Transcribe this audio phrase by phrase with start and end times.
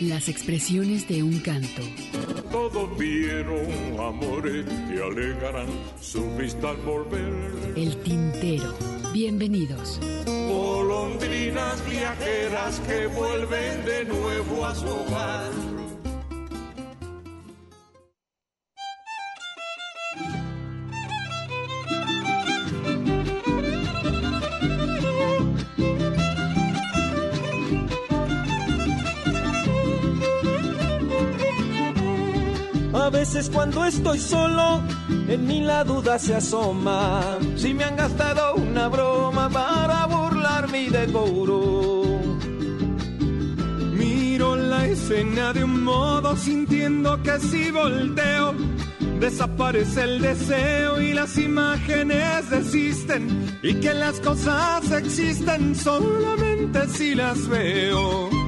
[0.00, 1.82] Las expresiones de un canto.
[2.50, 3.66] Todos vieron
[4.00, 5.68] amores que alegarán
[6.00, 7.74] su vista al volver.
[7.76, 8.74] El tintero.
[9.12, 10.00] Bienvenidos.
[10.24, 15.69] Golondrinas viajeras que vuelven de nuevo a su hogar.
[33.52, 34.82] Cuando estoy solo,
[35.28, 37.38] en mí la duda se asoma.
[37.56, 42.02] Si me han gastado una broma para burlar mi decoro.
[43.92, 48.54] Miro la escena de un modo sintiendo que si volteo,
[49.20, 53.58] desaparece el deseo y las imágenes desisten.
[53.62, 58.39] Y que las cosas existen solamente si las veo.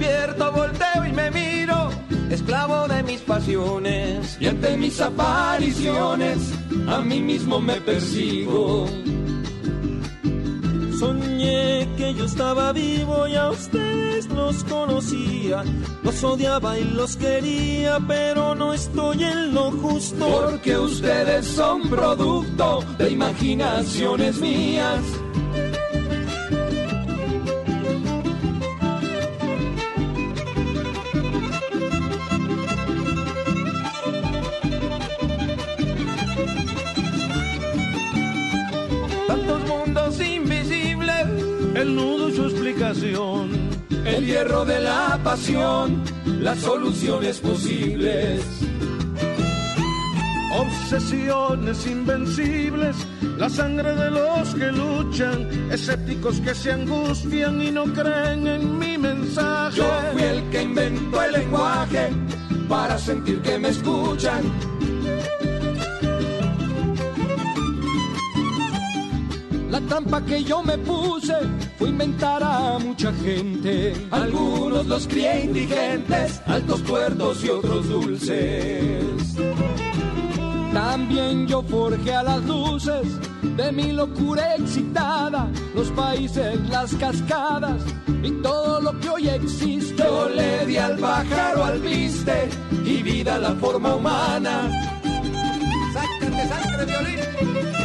[0.00, 1.90] Despierto, volteo y me miro,
[2.30, 4.38] esclavo de mis pasiones.
[4.40, 6.38] Y ante mis apariciones,
[6.88, 8.86] a mí mismo me persigo.
[10.98, 15.64] Soñé que yo estaba vivo y a ustedes los conocía.
[16.02, 20.26] Los odiaba y los quería, pero no estoy en lo justo.
[20.26, 25.19] Porque ustedes son producto de imaginaciones mías.
[44.20, 46.02] El hierro de la pasión,
[46.42, 48.42] las soluciones posibles.
[50.58, 52.96] Obsesiones invencibles,
[53.38, 58.98] la sangre de los que luchan, escépticos que se angustian y no creen en mi
[58.98, 59.78] mensaje.
[59.78, 62.10] Yo fui el que inventó el lenguaje
[62.68, 64.42] para sentir que me escuchan.
[69.70, 71.36] La trampa que yo me puse
[71.78, 73.94] fue inventar a mucha gente.
[74.10, 79.36] Algunos los crié indigentes, altos cuerdos y otros dulces.
[80.72, 83.06] También yo forjé a las luces
[83.42, 87.80] de mi locura excitada, los países, las cascadas
[88.24, 90.02] y todo lo que hoy existe.
[90.02, 92.48] Yo le di al pájaro al viste
[92.84, 94.68] y vida a la forma humana.
[95.92, 97.79] ¡Sácate sangre, violín!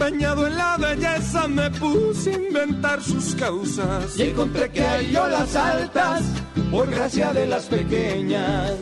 [0.00, 4.16] Empeñado en la belleza me puse a inventar sus causas.
[4.16, 6.22] Y encontré que hay olas altas
[6.70, 8.74] por gracia de las pequeñas.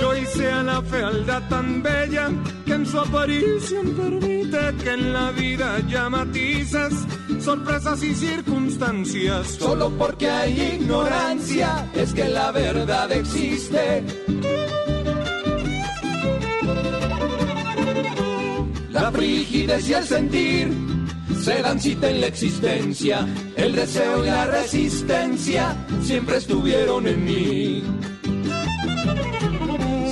[0.00, 2.30] Yo hice a la fealdad tan bella
[2.64, 6.94] que en su aparición permite que en la vida haya matizas,
[7.38, 9.46] sorpresas y circunstancias.
[9.58, 14.04] Solo porque hay ignorancia es que la verdad existe.
[19.22, 20.68] La frigidez y el sentir
[21.40, 23.24] se dan cita en la existencia.
[23.54, 27.84] El deseo y la resistencia siempre estuvieron en mí.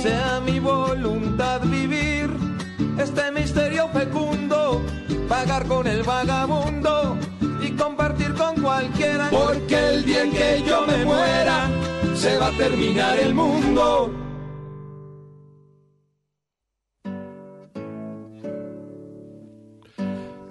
[0.01, 2.29] Sea mi voluntad vivir
[2.97, 4.81] este misterio fecundo,
[5.27, 7.17] pagar con el vagabundo
[7.61, 9.29] y compartir con cualquiera.
[9.29, 11.69] Porque el día en que yo me muera,
[12.15, 14.30] se va a terminar el mundo.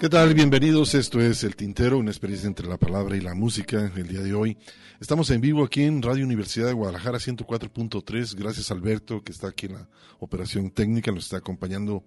[0.00, 0.32] ¿Qué tal?
[0.32, 0.94] Bienvenidos.
[0.94, 3.92] Esto es El Tintero, una experiencia entre la palabra y la música.
[3.94, 4.56] El día de hoy
[4.98, 8.34] estamos en vivo aquí en Radio Universidad de Guadalajara 104.3.
[8.34, 9.88] Gracias a Alberto, que está aquí en la
[10.18, 12.02] operación técnica, nos está acompañando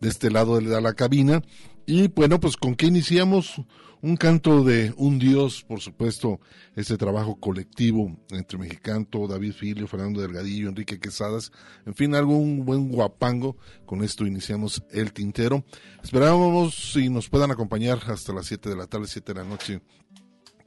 [0.00, 1.42] de este lado de la cabina.
[1.86, 3.62] Y bueno, pues con qué iniciamos
[4.02, 6.40] un canto de un dios, por supuesto,
[6.74, 11.52] este trabajo colectivo entre Mexicanto, David Filio, Fernando Delgadillo, Enrique Quesadas,
[11.84, 13.56] en fin, algún buen guapango.
[13.84, 15.64] Con esto iniciamos el tintero.
[16.02, 19.80] Esperábamos si nos puedan acompañar hasta las 7 de la tarde, 7 de la noche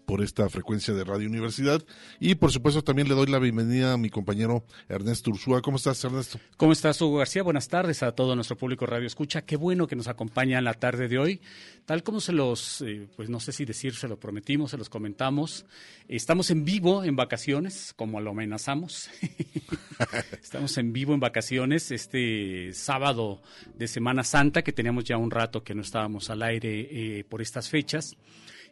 [0.05, 1.83] por esta frecuencia de Radio Universidad.
[2.19, 5.61] Y por supuesto también le doy la bienvenida a mi compañero Ernesto Ursúa.
[5.61, 6.39] ¿Cómo estás, Ernesto?
[6.57, 7.43] ¿Cómo estás, Hugo García?
[7.43, 9.43] Buenas tardes a todo nuestro público Radio Escucha.
[9.43, 11.41] Qué bueno que nos acompaña en la tarde de hoy.
[11.85, 14.89] Tal como se los, eh, pues no sé si decir, se lo prometimos, se los
[14.89, 15.65] comentamos.
[16.07, 19.09] Estamos en vivo en vacaciones, como lo amenazamos.
[20.41, 23.41] Estamos en vivo en vacaciones este sábado
[23.75, 27.41] de Semana Santa, que teníamos ya un rato que no estábamos al aire eh, por
[27.41, 28.15] estas fechas.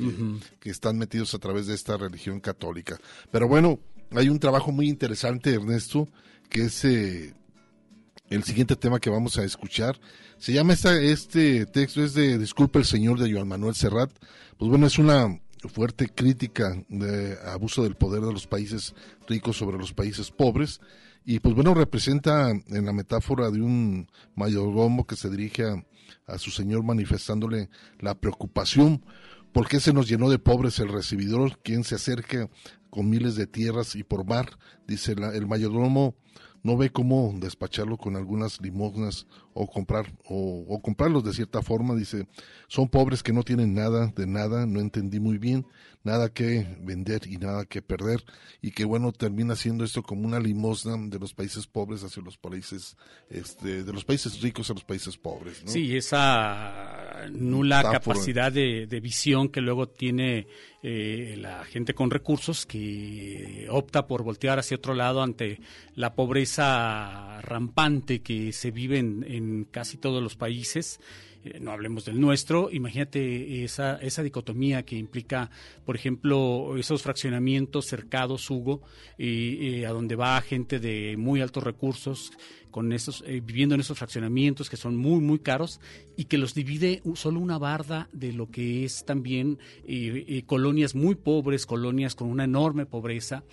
[0.60, 2.98] que, están metidos a través de esta religión católica.
[3.30, 3.78] Pero bueno,
[4.12, 6.08] hay un trabajo muy interesante, Ernesto,
[6.48, 7.34] que es eh,
[8.30, 10.00] el siguiente tema que vamos a escuchar.
[10.38, 14.10] Se llama esta, este texto, es de Disculpe el Señor de Joan Manuel Serrat.
[14.58, 18.94] Pues bueno, es una fuerte crítica de abuso del poder de los países
[19.28, 20.80] ricos sobre los países pobres
[21.24, 25.64] y pues bueno, representa en la metáfora de un mayordomo que se dirige
[26.26, 29.02] a, su señor manifestándole la preocupación
[29.52, 32.50] por qué se nos llenó de pobres el recibidor, quien se acerca
[32.90, 36.14] con miles de tierras y por mar, dice el mayordomo
[36.64, 41.94] no ve cómo despacharlo con algunas limosnas o comprar o, o, comprarlos de cierta forma
[41.94, 42.26] dice
[42.68, 45.66] son pobres que no tienen nada de nada no entendí muy bien
[46.04, 48.22] nada que vender y nada que perder
[48.60, 52.36] y que bueno termina siendo esto como una limosna de los países pobres hacia los
[52.36, 52.96] países
[53.30, 55.70] este, de los países ricos a los países pobres ¿no?
[55.70, 60.46] sí esa nula capacidad de, de, visión que luego tiene
[60.82, 65.60] eh, la gente con recursos que opta por voltear hacia otro lado ante
[65.94, 71.00] la pobreza rampante que se vive en, en casi todos los países
[71.44, 75.50] eh, no hablemos del nuestro, imagínate esa, esa dicotomía que implica,
[75.84, 78.80] por ejemplo, esos fraccionamientos cercados, Hugo,
[79.18, 82.32] y a donde va gente de muy altos recursos,
[82.74, 85.78] con esos, eh, viviendo en esos fraccionamientos que son muy, muy caros
[86.16, 91.14] y que los divide solo una barda de lo que es también eh, colonias muy
[91.14, 93.44] pobres, colonias con una enorme pobreza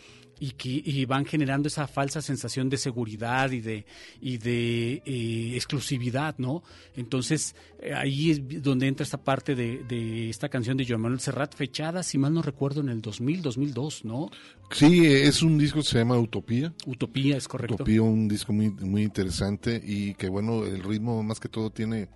[0.42, 3.86] y que van generando esa falsa sensación de seguridad y de
[4.20, 6.64] y de eh, exclusividad, ¿no?
[6.96, 11.20] Entonces eh, ahí es donde entra esta parte de, de, esta canción de Joan Manuel
[11.20, 14.32] Serrat, fechada, si mal no recuerdo, en el 2000, 2002, ¿no?
[14.72, 16.74] Sí, es un disco que se llama Utopía.
[16.88, 17.76] Utopía, es correcto.
[17.76, 22.10] Utopía, un disco muy, muy interesante y que bueno, el ritmo más que todo tiene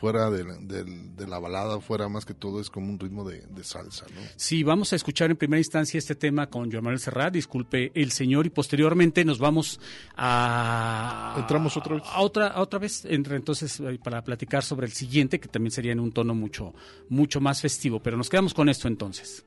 [0.00, 3.42] fuera de la, de, la, balada, fuera más que todo es como un ritmo de,
[3.62, 4.20] salsa, ¿no?
[4.36, 8.10] Sí, vamos a escuchar en primera instancia este tema con Joan Manuel Serrat, disculpe el
[8.10, 9.78] señor, y posteriormente nos vamos
[10.16, 11.34] a...
[11.38, 12.04] ¿Entramos otra vez?
[12.06, 16.00] A otra, otra vez, entonces, eh, para platicar sobre el siguiente, que también sería en
[16.00, 16.72] un tono mucho,
[17.10, 19.44] mucho más festivo, pero nos quedamos con esto entonces.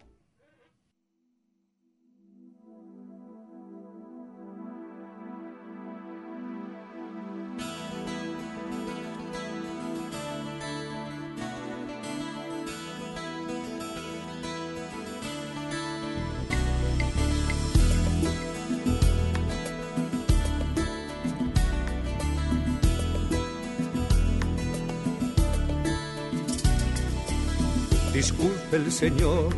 [28.43, 29.53] Disculpe el señor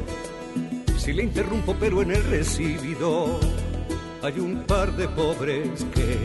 [0.96, 3.40] si le interrumpo, pero en el recibido
[4.22, 6.20] hay un par de pobres que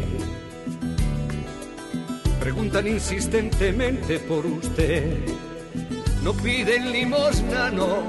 [2.38, 5.20] preguntan insistentemente por usted.
[6.22, 8.02] No piden limosna, no,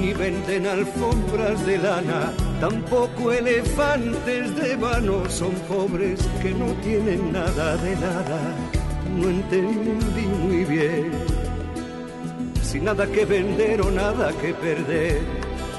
[0.00, 7.76] ni venden alfombras de lana tampoco elefantes de vano son pobres que no tienen nada
[7.76, 8.40] de nada.
[9.14, 11.12] No entendí muy bien,
[12.74, 15.20] sin nada que vender o nada que perder,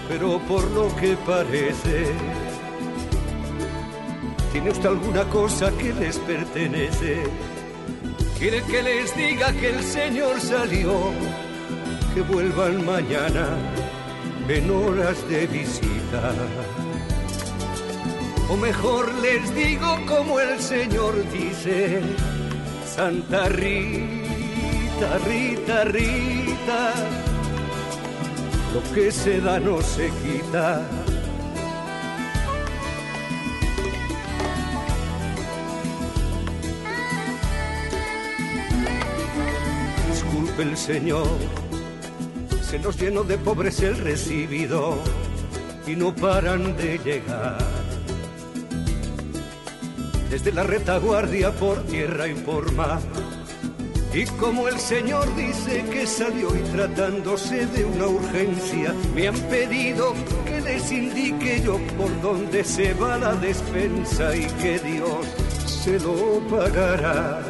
[0.07, 2.05] pero por lo que parece,
[4.53, 7.23] tiene usted alguna cosa que les pertenece.
[8.39, 11.11] Quiere que les diga que el Señor salió,
[12.13, 13.45] que vuelvan mañana
[14.47, 16.23] en horas de visita.
[18.49, 21.99] O mejor les digo como el Señor dice,
[22.85, 24.24] Santa Rita,
[25.25, 26.93] Rita, Rita,
[28.73, 30.81] lo que se da no se quita.
[40.09, 41.27] Disculpe el Señor
[42.65, 44.97] se nos llenó de pobres el recibido
[45.85, 47.57] y no paran de llegar.
[50.31, 52.99] Desde la retaguardia por tierra y por mar.
[54.15, 60.13] Y como el Señor dice que salió y tratándose de una urgencia, me han pedido
[60.45, 65.27] que les indique yo por dónde se va la despensa y que Dios
[65.65, 67.41] se lo pagará.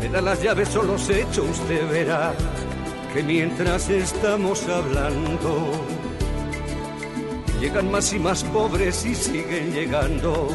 [0.00, 2.32] Me da las llaves o los hechos, usted verá
[3.12, 5.72] que mientras estamos hablando,
[7.60, 10.48] llegan más y más pobres y siguen llegando.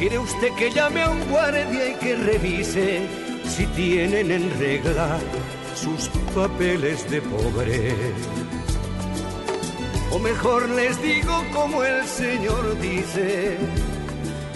[0.00, 3.02] ¿Quiere usted que llame a un guardia y que revise
[3.44, 5.20] si tienen en regla
[5.74, 7.94] sus papeles de pobre?
[10.10, 13.58] O mejor les digo como el Señor dice,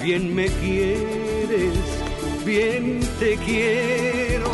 [0.03, 1.75] bien me quieres,
[2.47, 4.51] bien te quiero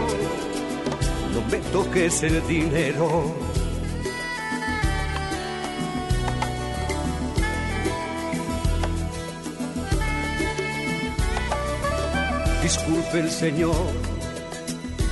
[1.33, 3.50] no me toques el dinero.
[12.71, 13.75] Disculpe el Señor,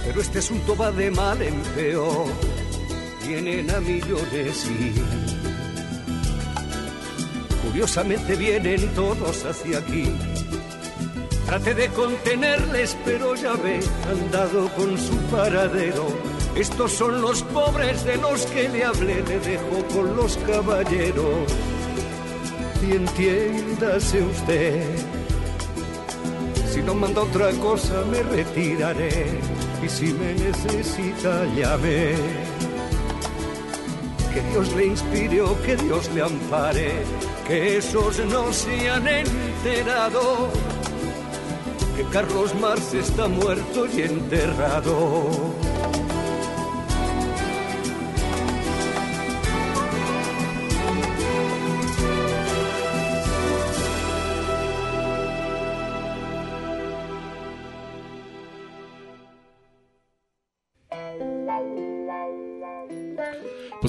[0.05, 2.27] pero este asunto va de mal en peor.
[3.27, 4.95] Vienen a millones y
[7.67, 10.05] curiosamente vienen todos hacia aquí
[11.47, 16.07] Trate de contenerles, pero ya ve, han dado con su paradero.
[16.55, 21.53] Estos son los pobres de los que le hablé, le dejo con los caballeros.
[22.87, 25.18] Y entiéndase usted,
[26.95, 29.27] manda otra cosa me retiraré.
[29.83, 32.15] Y si me necesita, llame.
[34.33, 36.93] Que Dios le inspire que Dios le ampare,
[37.47, 40.51] que esos no se han enterado
[41.99, 45.31] que Carlos Marx está muerto y enterrado.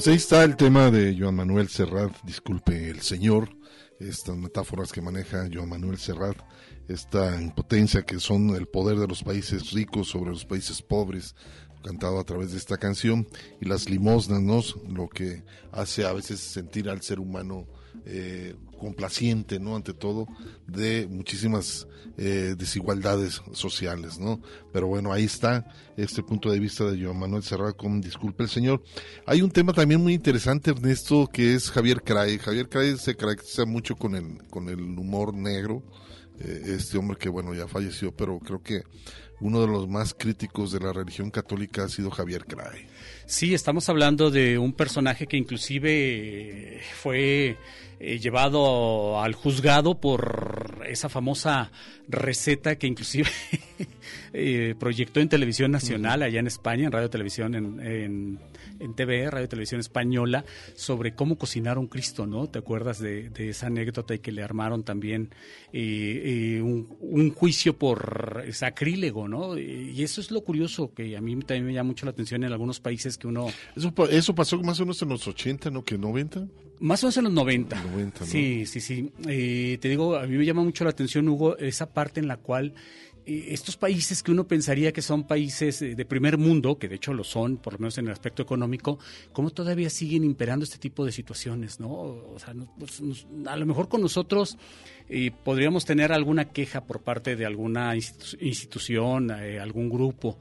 [0.00, 3.50] Pues ahí está el tema de Joan Manuel Serrat, disculpe el señor,
[3.98, 6.38] estas metáforas que maneja Joan Manuel Serrat
[6.88, 11.34] esta impotencia que son el poder de los países ricos sobre los países pobres,
[11.84, 13.28] cantado a través de esta canción,
[13.60, 14.62] y las limosnas, ¿no?
[14.88, 17.66] Lo que hace a veces sentir al ser humano
[18.06, 19.76] eh, complaciente, ¿no?
[19.76, 20.26] Ante todo,
[20.66, 24.40] de muchísimas eh, desigualdades sociales, ¿no?
[24.72, 28.48] Pero bueno, ahí está este punto de vista de Joan Manuel Serrat con Disculpe el
[28.48, 28.82] Señor.
[29.26, 32.38] Hay un tema también muy interesante, Ernesto, que es Javier Cray.
[32.38, 35.82] Javier Cray se caracteriza mucho con el, con el humor negro,
[36.40, 38.82] eh, este hombre que bueno ya falleció, pero creo que
[39.40, 42.86] uno de los más críticos de la religión católica ha sido Javier Cray.
[43.30, 47.56] Sí, estamos hablando de un personaje que inclusive eh, fue
[48.00, 51.70] eh, llevado al juzgado por esa famosa
[52.08, 53.30] receta que inclusive
[54.80, 58.40] proyectó en televisión nacional allá en España, en radio televisión en, en
[58.80, 60.44] en TV, Radio Televisión Española,
[60.74, 62.48] sobre cómo cocinar un Cristo, ¿no?
[62.48, 65.30] ¿Te acuerdas de, esa anécdota y que le armaron también
[65.72, 69.56] eh, eh, un, juicio por sacrílego, ¿no?
[69.58, 72.52] Y eso es lo curioso, que a mí también me llama mucho la atención en
[72.52, 73.46] algunos países que uno...
[73.76, 75.84] Eso, eso pasó más o menos en los 80, ¿no?
[75.84, 76.48] ¿Que 90?
[76.80, 77.76] Más o menos en los 90.
[78.24, 79.12] Sí, sí, sí.
[79.28, 82.38] Eh, te digo, a mí me llama mucho la atención, Hugo, esa parte en la
[82.38, 82.74] cual
[83.26, 87.24] estos países que uno pensaría que son países de primer mundo, que de hecho lo
[87.24, 88.98] son, por lo menos en el aspecto económico,
[89.32, 91.80] ¿cómo todavía siguen imperando este tipo de situaciones?
[91.80, 91.90] ¿no?
[91.90, 93.02] O sea, pues,
[93.46, 94.56] a lo mejor con nosotros
[95.08, 100.38] eh, podríamos tener alguna queja por parte de alguna institución, eh, algún grupo,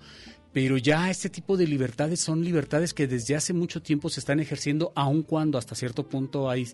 [0.51, 4.39] pero ya este tipo de libertades son libertades que desde hace mucho tiempo se están
[4.39, 6.67] ejerciendo, aun cuando hasta cierto punto hay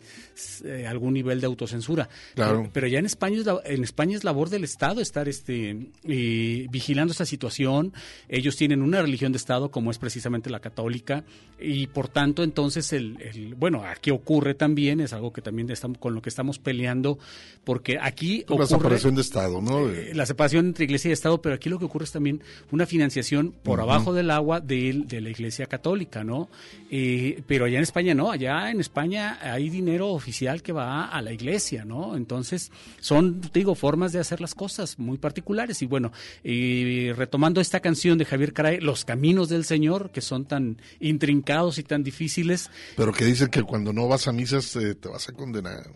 [0.64, 2.08] eh, algún nivel de autocensura.
[2.36, 2.70] Claro.
[2.74, 6.68] Pero, ya en España, es la- en España es labor del Estado estar este, eh,
[6.70, 7.94] vigilando esta situación.
[8.30, 11.24] Ellos tienen una religión de Estado como es precisamente la católica
[11.60, 15.98] y por tanto entonces el, el- bueno aquí ocurre también es algo que también estamos
[15.98, 17.18] con lo que estamos peleando
[17.64, 19.90] porque aquí La ocurre separación de Estado, ¿no?
[19.90, 22.42] eh, la separación entre iglesia y Estado, pero aquí lo que ocurre es también
[22.72, 26.50] una financiación por abajo del agua de, de la iglesia católica, ¿no?
[26.92, 31.22] Eh, pero allá en España no, allá en España hay dinero oficial que va a
[31.22, 32.16] la iglesia, ¿no?
[32.16, 35.82] Entonces son, te digo, formas de hacer las cosas muy particulares.
[35.82, 36.12] Y bueno,
[36.44, 41.80] eh, retomando esta canción de Javier Caray, Los Caminos del Señor, que son tan intrincados
[41.80, 45.28] y tan difíciles, Pero que dicen que cuando no vas a misas eh, te vas
[45.28, 45.90] a condenar.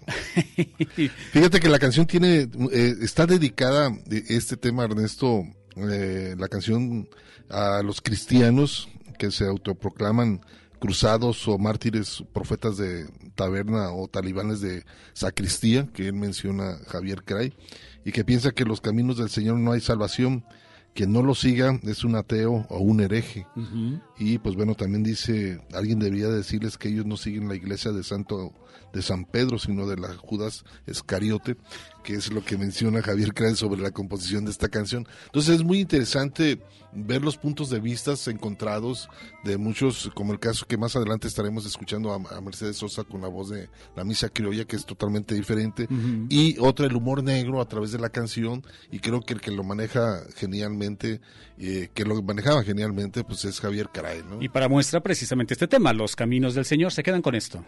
[1.32, 5.44] Fíjate que la canción tiene, eh, está dedicada, de este tema, Ernesto,
[5.76, 7.08] eh, la canción
[7.50, 10.42] a los cristianos que se autoproclaman
[10.80, 17.54] cruzados o mártires, profetas de taberna o talibanes de sacristía, que él menciona Javier Cray,
[18.06, 20.46] y que piensa que los caminos del Señor no hay salvación,
[20.96, 23.46] quien no lo siga es un ateo o un hereje.
[24.18, 28.04] Y pues bueno, también dice, alguien debería decirles que ellos no siguen la iglesia de
[28.04, 28.54] Santo
[28.94, 31.58] de San Pedro, sino de la Judas Escariote,
[32.04, 35.08] que es lo que menciona Javier Cray sobre la composición de esta canción.
[35.26, 39.10] Entonces es muy interesante ver los puntos de vista encontrados
[39.44, 43.22] de muchos, como el caso que más adelante estaremos escuchando a, a Mercedes Sosa con
[43.22, 45.88] la voz de la misa criolla, que es totalmente diferente,
[46.30, 49.52] y otra el humor negro a través de la canción, y creo que el que
[49.52, 51.22] lo maneja genialmente,
[51.58, 54.42] eh, que lo manejaba genialmente, pues es Javier Caray, ¿no?
[54.42, 57.64] y para muestra precisamente este tema, Los Caminos del Señor, se quedan con esto.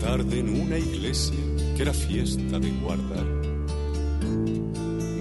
[0.00, 1.38] Tarde en una iglesia
[1.76, 3.24] que era fiesta de guardar.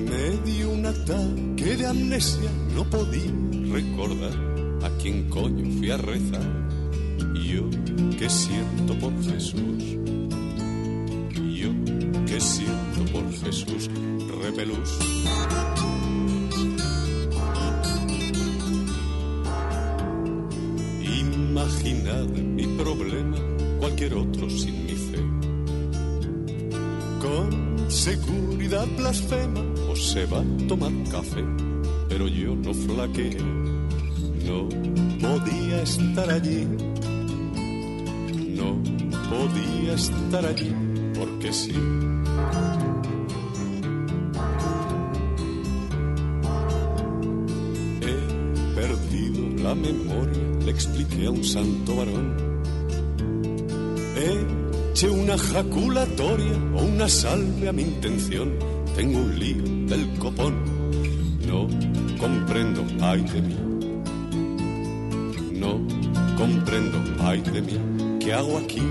[0.10, 3.32] Me dio un ataque de amnesia, no podía
[3.72, 6.70] recordar a quién coño fui a rezar.
[7.35, 7.70] Yo
[8.18, 9.83] que siento por Jesús,
[11.53, 11.72] yo
[12.25, 13.89] que siento por Jesús,
[14.44, 15.00] repelús.
[21.01, 23.37] Imaginad mi problema,
[23.79, 25.20] cualquier otro sin mi fe.
[27.20, 29.61] Con seguridad blasfema
[29.92, 31.44] o se va a tomar café,
[32.07, 33.37] pero yo no flaqueé,
[34.50, 34.68] no
[35.20, 36.68] podía estar allí,
[38.57, 38.81] no
[39.29, 40.74] podía estar allí,
[41.14, 41.74] porque sí.
[48.01, 52.35] He perdido la memoria, le expliqué a un santo varón.
[54.16, 58.53] Eche una jaculatoria o una salve a mi intención.
[58.96, 60.55] Tengo un lío del copón.
[61.48, 61.68] No
[62.20, 63.69] comprendo, ay de mí.
[67.29, 67.77] Ay de mí.
[68.20, 68.81] ¿Qué hago aquí?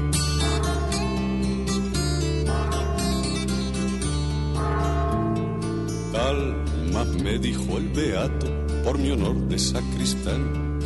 [6.13, 8.47] Calma, me dijo el beato,
[8.85, 10.79] por mi honor de sacristán.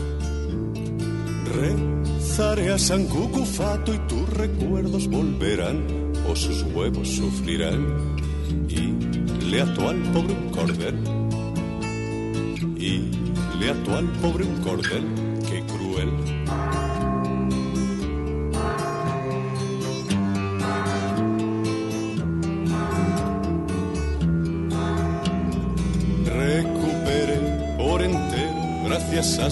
[1.54, 8.16] Rezaré a San Cucufato y tus recuerdos volverán, o sus huevos sufrirán.
[8.68, 10.98] Y le ató al pobre un cordel.
[12.78, 13.10] Y
[13.60, 15.04] le ató al pobre un cordel,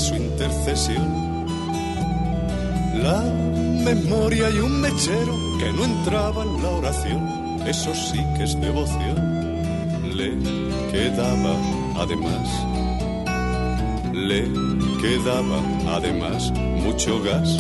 [0.01, 1.47] su intercesión,
[3.03, 3.21] la
[3.85, 7.21] memoria y un mechero que no entraba en la oración.
[7.67, 9.17] Eso sí que es devoción.
[10.17, 10.31] Le
[10.91, 11.55] quedaba
[11.99, 12.49] además,
[14.15, 14.51] le
[15.03, 15.61] quedaba
[15.97, 17.59] además mucho gas.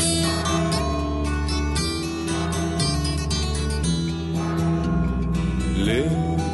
[5.76, 6.04] Le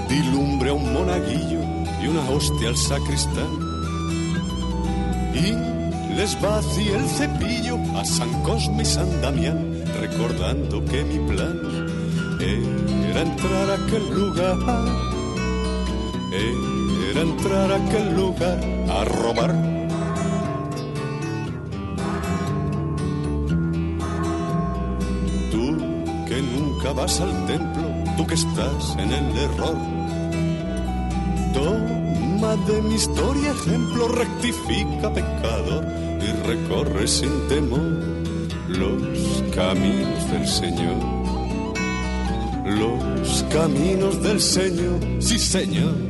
[0.08, 1.60] di lumbre a un monaguillo
[2.02, 3.75] y una hostia al sacristán.
[6.34, 11.60] Vacié el cepillo a San Cosme y San Damián, recordando que mi plan
[12.40, 14.56] era entrar a aquel lugar,
[17.10, 18.58] era entrar a aquel lugar
[18.90, 19.54] a robar.
[25.52, 25.78] Tú
[26.26, 29.76] que nunca vas al templo, tú que estás en el error.
[31.54, 35.82] Toma de mi historia ejemplo, rectifica pecado
[36.15, 36.15] y
[36.46, 37.80] recorre sin temor
[38.68, 40.96] los caminos del Señor.
[42.64, 46.05] Los caminos del Señor, sí Señor.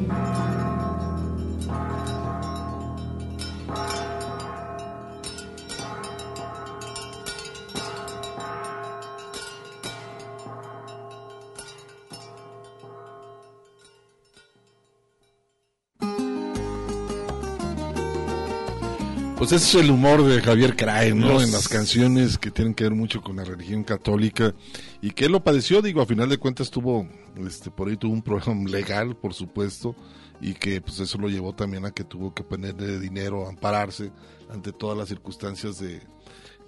[19.49, 21.41] Pues ese es el humor de Javier Crae, ¿no?
[21.41, 24.57] En las canciones que tienen que ver mucho con la religión católica
[25.01, 27.07] y que él lo padeció, digo, a final de cuentas tuvo,
[27.37, 29.95] este, por ahí tuvo un problema legal, por supuesto,
[30.41, 34.11] y que pues eso lo llevó también a que tuvo que ponerle dinero, ampararse
[34.51, 36.03] ante todas las circunstancias de,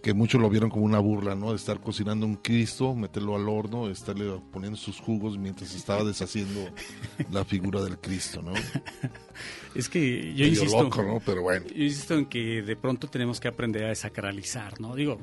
[0.03, 1.51] que muchos lo vieron como una burla, ¿no?
[1.51, 6.71] De estar cocinando un Cristo, meterlo al horno, estarle poniendo sus jugos mientras estaba deshaciendo
[7.31, 8.53] la figura del Cristo, ¿no?
[9.75, 11.21] Es que yo insisto, loco, ¿no?
[11.25, 11.67] Pero bueno.
[11.69, 14.95] yo insisto en que de pronto tenemos que aprender a desacralizar, ¿no?
[14.95, 15.19] Digo,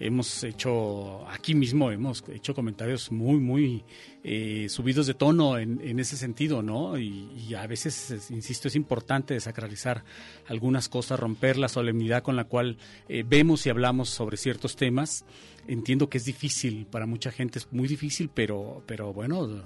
[0.00, 3.84] hemos hecho, aquí mismo hemos hecho comentarios muy, muy
[4.24, 6.98] eh, subidos de tono en, en ese sentido, ¿no?
[6.98, 10.02] Y, y a veces, es- insisto, es importante desacralizar
[10.48, 15.24] algunas cosas, romper la solemnidad con la cual eh, vemos y hablamos sobre ciertos temas.
[15.68, 19.62] Entiendo que es difícil, para mucha gente es muy difícil, pero, pero bueno,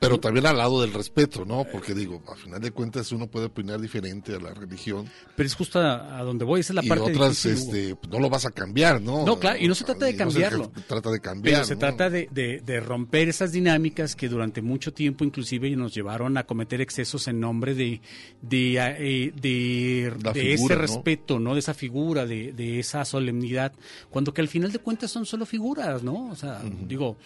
[0.00, 1.64] Pero también al lado del respeto, ¿no?
[1.70, 5.54] Porque digo, a final de cuentas uno puede opinar diferente a la religión pero es
[5.54, 8.18] justo a, a donde voy, esa es la y parte otras, difícil, este, pues, no
[8.18, 9.24] lo vas a cambiar, ¿no?
[9.26, 10.72] No, claro, y no se trata de no cambiarlo.
[10.88, 11.80] trata de cambiar, Pero se ¿no?
[11.80, 16.44] trata de, de- de romper esas dinámicas que durante mucho tiempo inclusive nos llevaron a
[16.44, 18.00] cometer excesos en nombre de,
[18.40, 20.80] de, eh, de, La de figura, ese ¿no?
[20.80, 21.52] respeto, ¿no?
[21.54, 23.72] De esa figura, de, de esa solemnidad,
[24.08, 26.30] cuando que al final de cuentas son solo figuras, ¿no?
[26.30, 27.16] O sea, digo,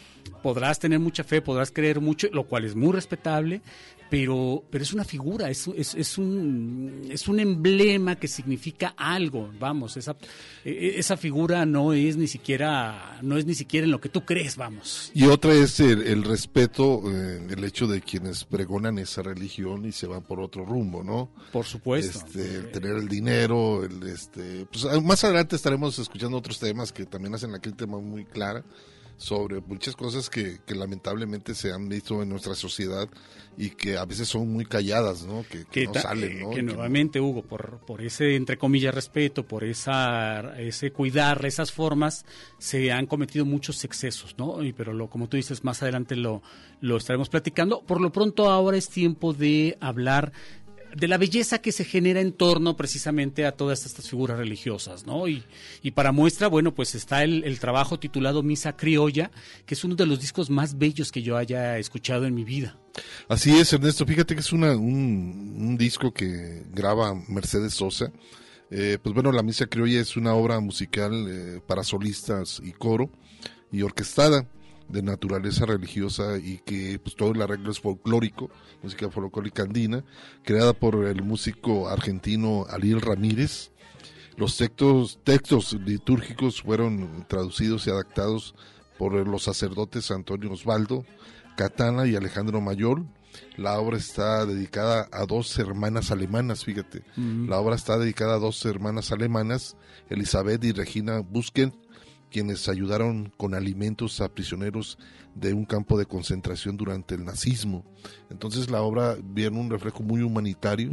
[0.43, 3.62] podrás tener mucha fe, podrás creer mucho, lo cual es muy respetable,
[4.11, 9.50] pero, pero es una figura, es, es, es un, es un emblema que significa algo,
[9.59, 10.16] vamos, esa,
[10.64, 14.24] eh, esa figura no es ni siquiera, no es ni siquiera en lo que tú
[14.24, 15.11] crees, vamos.
[15.14, 19.92] Y otra es el, el respeto, eh, el hecho de quienes pregonan esa religión y
[19.92, 21.31] se van por otro rumbo, ¿no?
[21.53, 22.18] Por supuesto.
[22.18, 27.07] Este, el tener el dinero, el, este, pues más adelante estaremos escuchando otros temas que
[27.07, 28.64] también hacen la crítica muy clara
[29.16, 33.09] sobre muchas cosas que, que lamentablemente se han visto en nuestra sociedad
[33.57, 35.44] y que a veces son muy calladas, ¿no?
[35.48, 36.50] Que, que que, no salen, eh, ¿no?
[36.50, 42.24] que nuevamente Hugo por por ese entre comillas respeto por esa ese cuidar esas formas
[42.59, 46.42] se han cometido muchos excesos no y pero lo como tú dices más adelante lo
[46.81, 50.33] lo estaremos platicando por lo pronto ahora es tiempo de hablar
[50.96, 55.28] de la belleza que se genera en torno precisamente a todas estas figuras religiosas, ¿no?
[55.28, 55.44] Y,
[55.83, 59.30] y para muestra, bueno, pues está el, el trabajo titulado Misa Criolla,
[59.66, 62.78] que es uno de los discos más bellos que yo haya escuchado en mi vida.
[63.28, 64.07] Así es, Ernesto.
[64.07, 68.12] Fíjate que es una, un, un disco que graba Mercedes Sosa.
[68.70, 73.11] Eh, pues bueno, La Misa Criolla es una obra musical eh, para solistas y coro
[73.70, 74.46] y orquestada
[74.88, 78.51] de naturaleza religiosa y que pues todo el arreglo es folclórico,
[78.83, 80.05] música folclórica andina,
[80.42, 83.70] creada por el músico argentino Aliel Ramírez.
[84.37, 88.55] Los textos, textos litúrgicos fueron traducidos y adaptados
[88.99, 91.05] por los sacerdotes Antonio Osvaldo,
[91.57, 93.05] Catana y Alejandro Mayor.
[93.57, 97.03] La obra está dedicada a dos hermanas alemanas, fíjate.
[97.16, 99.77] La obra está dedicada a dos hermanas alemanas,
[100.09, 101.75] Elizabeth y Regina Busken,
[102.35, 104.99] quienes ayudaron con alimentos a prisioneros
[105.37, 107.85] de un campo de concentración durante el nazismo.
[108.29, 110.90] Entonces la obra viene un reflejo muy humanitario,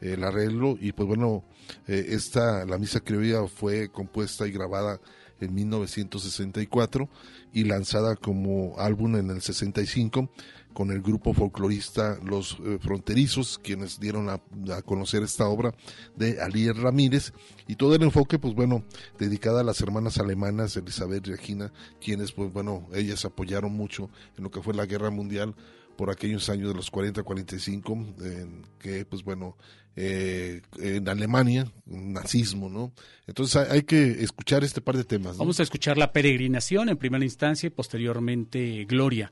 [0.00, 1.42] el arreglo, y pues bueno,
[1.88, 5.00] eh, esta, la misa criolla fue compuesta y grabada
[5.40, 7.08] en 1964
[7.52, 10.30] y lanzada como álbum en el 65
[10.74, 14.40] con el grupo folclorista Los eh, Fronterizos, quienes dieron a,
[14.82, 15.74] conocer esta obra
[16.16, 17.32] de Alier Ramírez,
[17.66, 18.84] y todo el enfoque, pues bueno,
[19.18, 24.44] dedicada a las hermanas alemanas, Elizabeth y Regina, quienes, pues bueno, ellas apoyaron mucho en
[24.44, 25.54] lo que fue la guerra mundial
[25.96, 29.56] por aquellos años de los 40-45, en que, pues bueno,
[29.96, 32.92] eh, en Alemania, nazismo, ¿no?
[33.28, 35.38] Entonces hay, que escuchar este par de temas.
[35.38, 39.30] Vamos a escuchar La Peregrinación en primera instancia y posteriormente Gloria.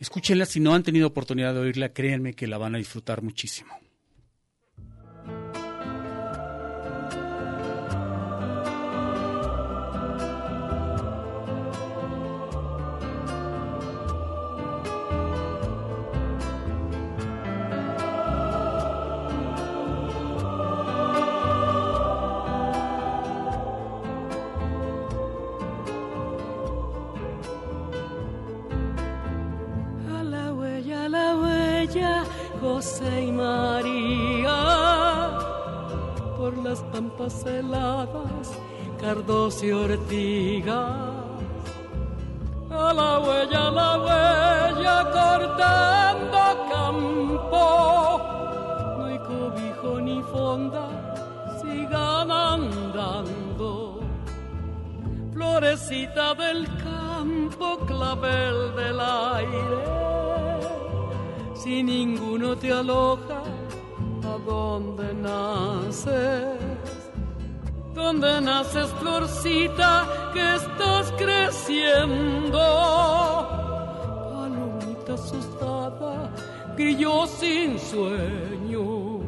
[0.00, 3.74] Escúchenla, si no han tenido oportunidad de oírla, créanme que la van a disfrutar muchísimo.
[37.26, 38.58] Heladas,
[38.98, 40.90] cardos y ortigas.
[42.70, 46.38] A la huella, a la huella, cortando
[46.72, 48.20] campo.
[48.96, 50.88] No hay cobijo ni fonda,
[51.60, 54.00] sigan andando.
[55.34, 60.10] Florecita del campo, clavel del aire.
[61.54, 63.42] Si ninguno te aloja,
[64.24, 66.49] ¿a dónde naces?
[68.02, 69.92] ¿Dónde naces, florcita,
[70.32, 72.58] que estás creciendo?
[74.32, 76.30] Palomita asustada,
[76.76, 79.20] grillo sin sueño.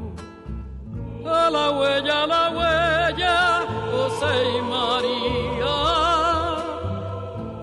[1.24, 3.36] A la huella, a la huella,
[3.92, 5.76] José y María.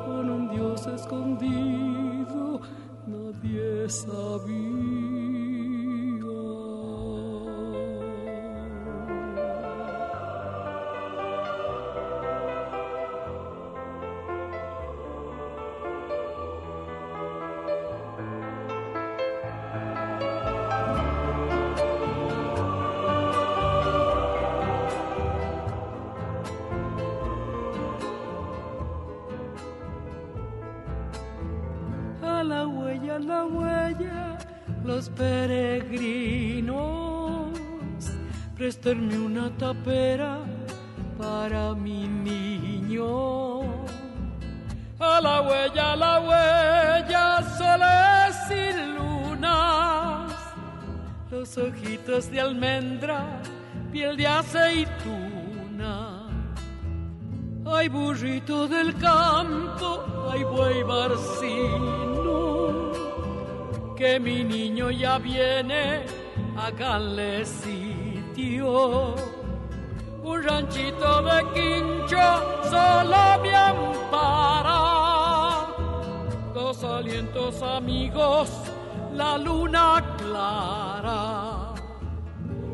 [0.06, 2.62] Con un Dios escondido,
[3.08, 4.59] nadie sabía.
[38.70, 40.46] Préstenme una tapera
[41.18, 43.62] para mi niño.
[45.00, 50.32] A la huella, a la huella, soles y lunas,
[51.32, 53.42] los ojitos de almendra,
[53.92, 56.28] piel de aceituna.
[57.66, 62.92] Hay burrito del campo, hay buey barcino,
[63.98, 66.04] que mi niño ya viene,
[66.56, 67.44] háganle
[70.24, 72.26] Un ranchito de quincho
[72.70, 74.80] solo me ampara,
[76.54, 78.50] dos alientos amigos,
[79.14, 81.74] la luna clara.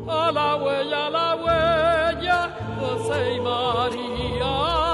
[0.08, 4.85] A la huella, a la huella, José y María.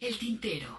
[0.00, 0.78] El tintero.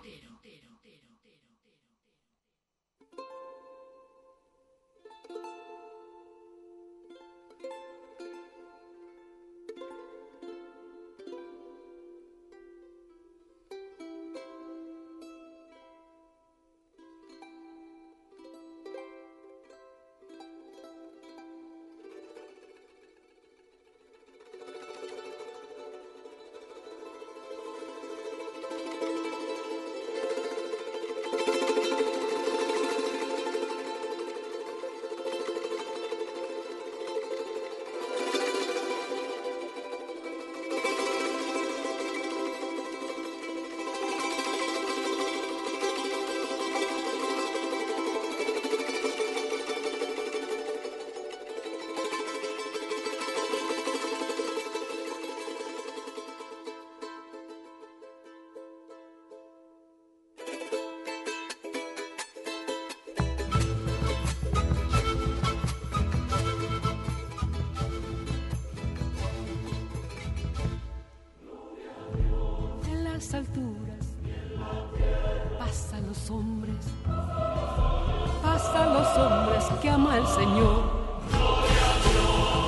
[79.82, 80.84] que ama el Señor.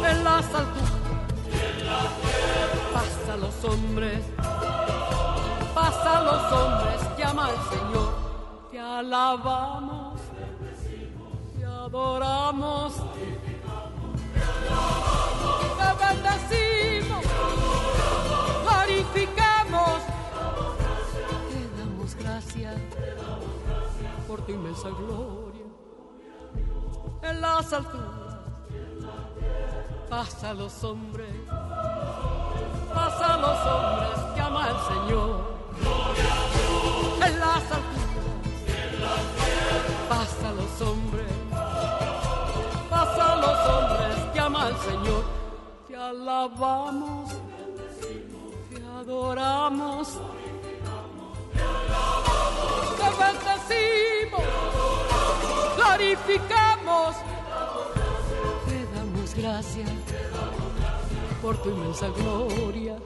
[0.07, 0.91] En las alturas
[2.93, 4.19] pasa a los hombres,
[5.73, 8.13] pasa a los hombres, llama al Señor.
[8.71, 10.19] Te alabamos,
[11.57, 12.93] te adoramos,
[15.77, 17.25] te bendecimos,
[18.63, 20.01] glorificamos,
[21.49, 22.75] te damos gracias
[24.27, 25.48] por tu inmensa gloria.
[30.19, 31.33] Pasa los hombres,
[32.93, 35.35] pasa los hombres, llama al Señor.
[37.25, 39.23] En las alturas
[40.09, 41.31] pasa los hombres,
[42.89, 45.23] pasa los hombres, llama al Señor.
[45.87, 47.31] Te alabamos,
[48.69, 50.19] te adoramos
[52.97, 54.43] te bendecimos,
[55.77, 56.68] glorificamos,
[59.59, 59.89] gracias
[61.41, 62.97] por tu inmensa gloria.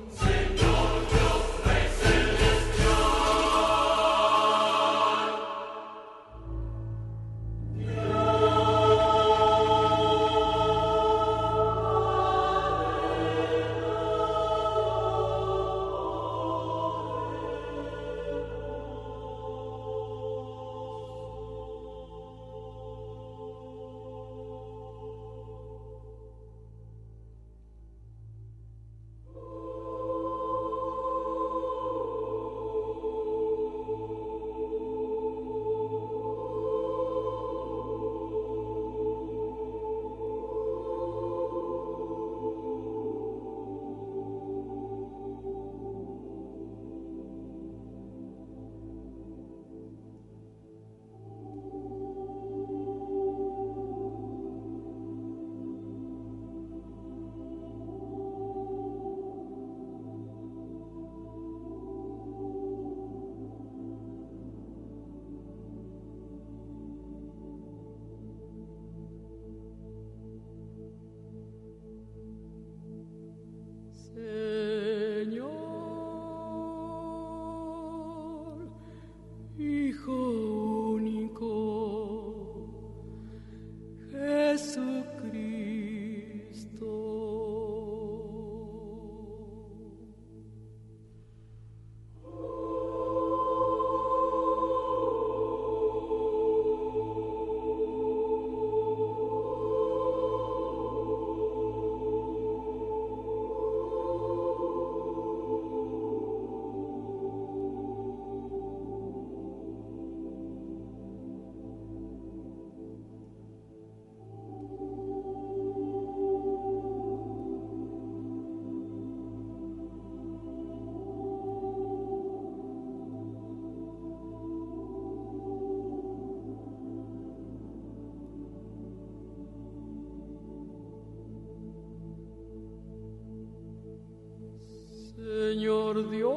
[136.12, 136.34] Dios,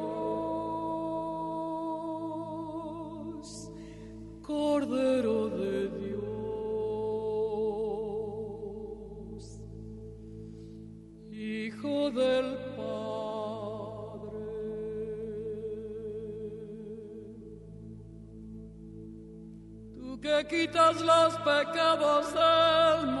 [4.41, 6.17] Cordero de Dios,
[11.31, 12.87] Hijo del Padre,
[19.95, 23.16] tú que quitas los pecados del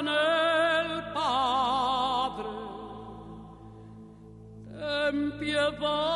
[0.00, 2.48] el Padre,
[4.78, 6.13] ten piedad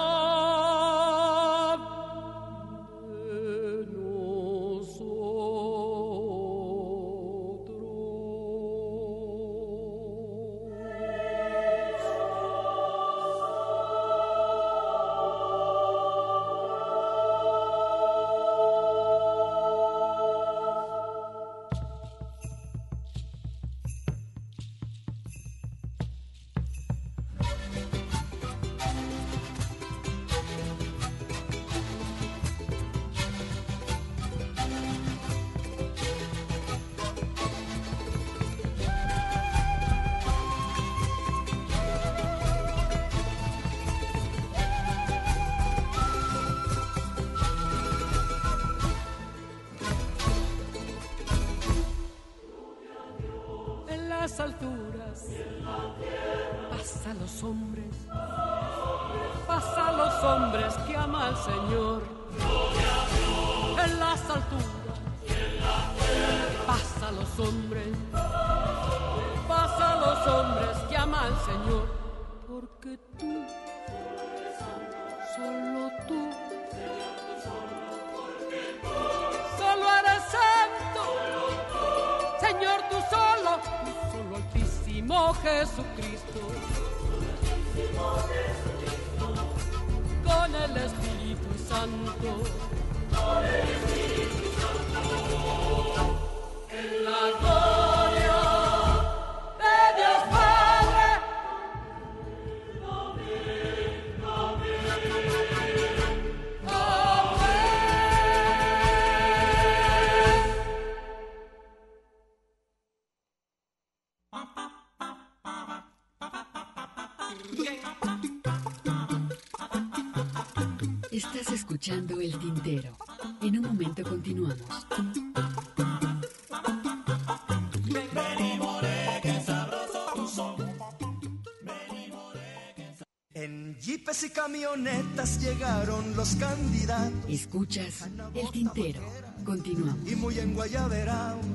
[134.20, 137.12] Y camionetas llegaron los candidatos.
[137.28, 139.00] Escuchas El Tintero.
[139.44, 140.10] Continuamos.
[140.10, 141.46] Y muy enguayaberaos.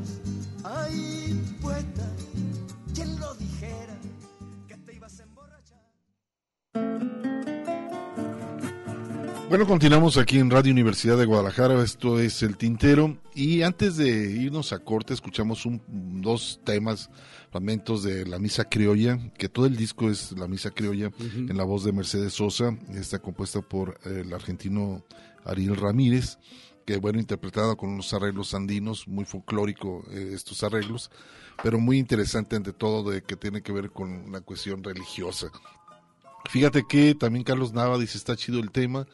[0.64, 2.10] Ay, poeta,
[2.96, 3.98] ¿quién lo dijera?
[4.66, 5.82] Que te ibas a emborrachar.
[9.50, 14.08] Bueno, continuamos aquí en Radio Universidad de Guadalajara, esto es El Tintero y antes de
[14.32, 15.82] irnos a corte escuchamos un,
[16.22, 17.10] dos temas,
[17.54, 21.64] fragmentos de la Misa Criolla, que todo el disco es la Misa Criolla en la
[21.64, 25.06] voz de Mercedes Sosa, está compuesta por el argentino
[25.46, 26.40] Ariel Ramírez,
[26.84, 31.12] que bueno, interpretado con unos arreglos andinos, muy folclórico eh, estos arreglos,
[31.62, 35.52] pero muy interesante ante todo de que tiene que ver con una cuestión religiosa.
[36.50, 39.06] Fíjate que también Carlos Nava dice está chido el tema,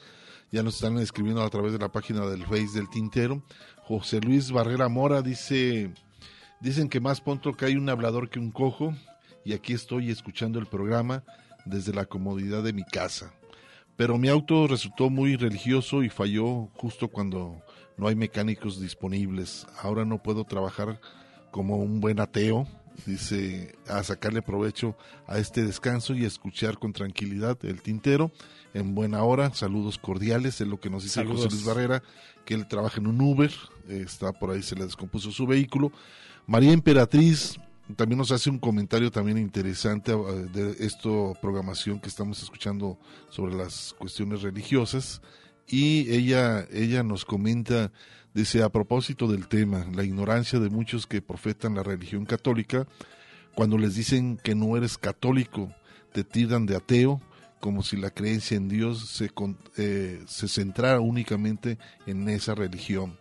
[0.49, 3.43] ya nos están escribiendo a través de la página del Face del Tintero.
[3.83, 5.91] José Luis Barrera Mora dice,
[6.59, 8.93] dicen que más pronto que hay un hablador que un cojo
[9.45, 11.23] y aquí estoy escuchando el programa
[11.65, 13.33] desde la comodidad de mi casa.
[13.95, 17.61] Pero mi auto resultó muy religioso y falló justo cuando
[17.97, 19.67] no hay mecánicos disponibles.
[19.81, 21.01] Ahora no puedo trabajar
[21.51, 22.65] como un buen ateo,
[23.05, 24.95] dice, a sacarle provecho
[25.27, 28.31] a este descanso y a escuchar con tranquilidad el tintero
[28.73, 29.53] en buena hora.
[29.53, 31.45] Saludos cordiales, es lo que nos dice Saludos.
[31.45, 32.03] José Luis Barrera,
[32.45, 33.51] que él trabaja en un Uber,
[33.89, 35.91] eh, está por ahí, se le descompuso su vehículo.
[36.49, 37.59] María Emperatriz
[37.95, 40.15] también nos hace un comentario también interesante eh,
[40.51, 42.97] de esta programación que estamos escuchando
[43.29, 45.21] sobre las cuestiones religiosas.
[45.67, 47.91] Y ella ella nos comenta
[48.33, 52.87] dice a propósito del tema la ignorancia de muchos que profetan la religión católica
[53.53, 55.71] cuando les dicen que no eres católico
[56.13, 57.21] te tildan de ateo
[57.59, 59.29] como si la creencia en Dios se,
[59.77, 61.77] eh, se centrara únicamente
[62.07, 63.19] en esa religión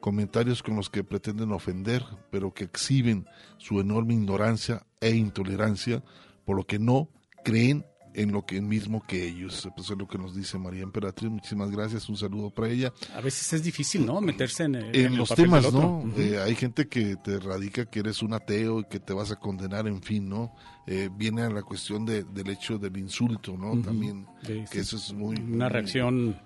[0.00, 3.26] comentarios con los que pretenden ofender, pero que exhiben
[3.58, 6.02] su enorme ignorancia e intolerancia,
[6.44, 7.08] por lo que no
[7.44, 9.68] creen en lo que mismo que ellos.
[9.76, 11.30] Pues es lo que nos dice María Emperatriz.
[11.30, 12.92] Muchísimas gracias, un saludo para ella.
[13.14, 14.20] A veces es difícil, ¿no?
[14.20, 16.02] Meterse en, el- En el los papel temas, del otro.
[16.04, 16.16] ¿no?
[16.20, 19.36] Eh, hay gente que te radica que eres un ateo y que te vas a
[19.36, 20.52] condenar, en fin, ¿no?
[20.88, 23.80] Eh, viene a la cuestión de- del hecho del insulto, ¿no?
[23.80, 24.78] También, Sí, que sí.
[24.80, 25.36] eso es muy...
[25.36, 26.40] Una muy- reacción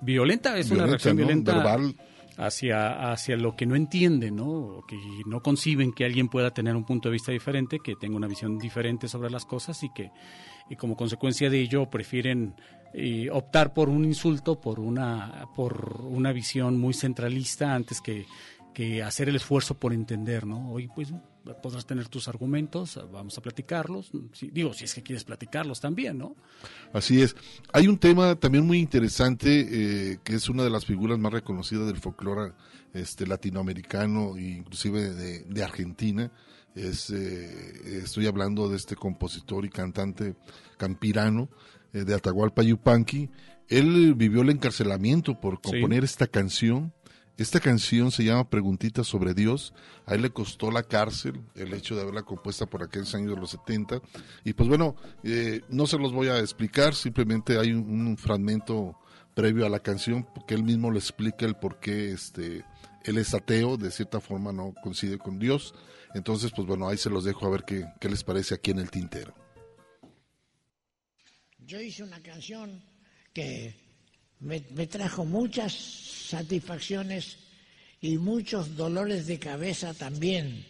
[0.00, 1.26] violenta, es una reacción ¿no?
[1.26, 1.94] violenta Verbal.
[2.36, 4.84] Hacia, hacia lo que no entienden, ¿no?
[4.88, 8.28] Que no conciben que alguien pueda tener un punto de vista diferente, que tenga una
[8.28, 10.10] visión diferente sobre las cosas y que
[10.68, 12.54] y como consecuencia de ello prefieren
[12.94, 18.26] eh, optar por un insulto, por una, por una visión muy centralista antes que,
[18.72, 20.70] que hacer el esfuerzo por entender, ¿no?
[20.70, 21.12] Hoy pues
[21.62, 26.18] podrás tener tus argumentos, vamos a platicarlos, si- digo, si es que quieres platicarlos también,
[26.18, 26.36] ¿no?
[26.92, 27.34] Así es.
[27.72, 29.66] Hay un tema también muy interesante
[30.12, 32.52] eh, que es una de las figuras más reconocidas del folclore
[32.94, 36.30] este, latinoamericano e inclusive de, de Argentina.
[36.74, 40.36] Es, eh, estoy hablando de este compositor y cantante
[40.78, 41.48] campirano
[41.92, 43.28] eh, de Atahualpa Yupanqui.
[43.68, 46.92] Él vivió el encarcelamiento por componer esta canción.
[47.42, 49.74] Esta canción se llama Preguntitas sobre Dios.
[50.06, 53.40] A él le costó la cárcel el hecho de haberla compuesta por aquellos años de
[53.40, 54.00] los 70.
[54.44, 58.96] Y pues bueno, eh, no se los voy a explicar, simplemente hay un, fragmento
[59.34, 62.64] previo a la canción porque él mismo le explica el por qué este,
[63.02, 65.74] él es ateo, de cierta forma no coincide con Dios.
[66.14, 68.78] Entonces, pues bueno, ahí se los dejo a ver qué, qué les parece aquí en
[68.78, 69.34] el tintero.
[71.58, 72.84] Yo hice una canción
[73.32, 73.81] que
[74.42, 77.36] me, trajo muchas satisfacciones
[78.00, 80.66] y muchos dolores de cabeza también.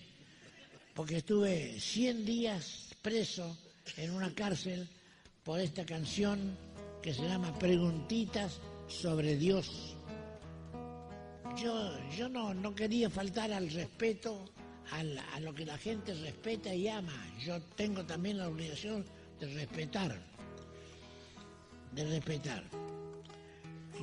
[0.95, 3.57] porque estuve 100 días preso
[3.97, 4.87] en una cárcel
[5.43, 6.57] por esta canción
[7.03, 9.97] que se llama Preguntitas sobre Dios.
[11.57, 14.51] Yo, yo no, no quería faltar al respeto
[14.91, 17.27] a lo que la gente respeta y ama.
[17.41, 19.05] Yo tengo también la obligación
[19.41, 20.21] de respetar,
[21.93, 22.92] de respetar.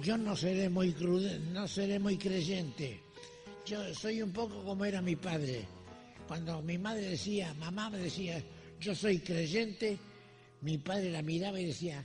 [0.04, 3.00] Yo no seré muy crude, no seré muy creyente.
[3.66, 5.66] Yo soy un poco como era mi padre.
[6.28, 8.42] Cuando mi madre decía, mamá me decía,
[8.80, 9.98] yo soy creyente,
[10.62, 12.04] mi padre la miraba y decía,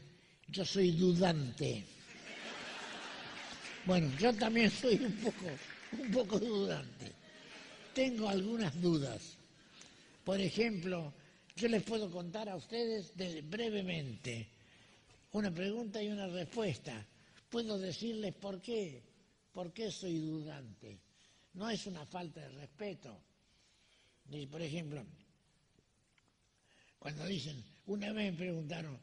[0.48, 1.84] yo soy dudante.
[3.86, 5.46] Bueno, yo también soy un poco,
[5.92, 7.12] un poco dudante.
[7.94, 9.36] Tengo algunas dudas.
[10.24, 11.12] Por ejemplo,
[11.54, 14.48] yo les puedo contar a ustedes de- brevemente
[15.32, 17.06] una pregunta y una respuesta.
[17.54, 19.00] Puedo decirles por qué,
[19.52, 20.98] por qué soy dudante.
[21.52, 23.16] No es una falta de respeto.
[24.30, 25.06] Ni, Por ejemplo,
[26.98, 28.98] cuando dicen, una vez me preguntaron,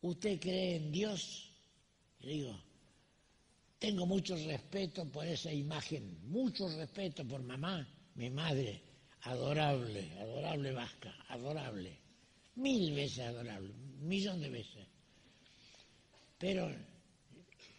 [0.00, 1.52] ¿usted cree en Dios?
[2.20, 2.58] Y digo,
[3.78, 8.80] tengo mucho respeto por esa imagen, mucho respeto por mamá, mi madre,
[9.20, 11.98] adorable, adorable vasca, adorable,
[12.54, 14.86] mil veces adorable, un millón de veces.
[16.38, 16.74] Pero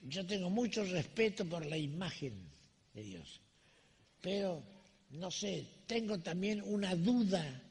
[0.03, 2.33] yo tengo mucho respeto por la imagen
[2.93, 3.41] de Dios.
[4.21, 4.63] Pero,
[5.11, 7.61] no sé, tengo también una duda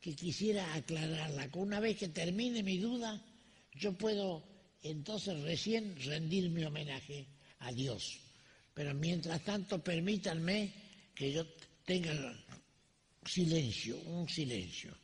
[0.00, 1.48] que quisiera aclararla.
[1.54, 3.20] Una vez que termine mi duda,
[3.74, 4.42] yo puedo
[4.82, 7.26] entonces recién rendir mi homenaje
[7.60, 8.18] a Dios.
[8.74, 10.72] Pero mientras tanto, permítanme
[11.14, 11.46] que yo
[11.84, 12.12] tenga
[13.24, 14.96] silencio, un silencio.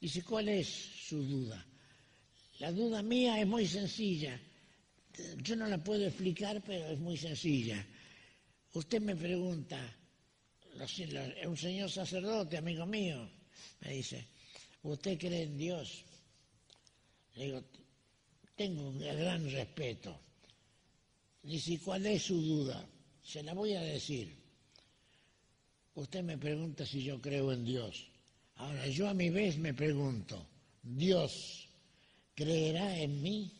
[0.00, 1.66] Dice, ¿cuál es su duda?
[2.60, 4.40] La duda mía es muy sencilla.
[5.42, 7.84] Yo no la puedo explicar, pero es muy sencilla.
[8.74, 9.78] Usted me pregunta,
[10.76, 13.28] los- los- un señor sacerdote, amigo mío,
[13.80, 14.26] me dice,
[14.82, 16.04] ¿usted cree en Dios?
[17.36, 17.64] Le digo,
[18.56, 20.20] tengo un gran respeto.
[21.42, 22.86] Dice, ¿y cuál es su duda?
[23.22, 24.36] Se la voy a decir.
[25.94, 28.06] Usted me pregunta si yo creo en Dios.
[28.56, 30.46] Ahora, yo a mi vez me pregunto,
[30.82, 31.68] ¿Dios
[32.34, 33.59] creerá en mí?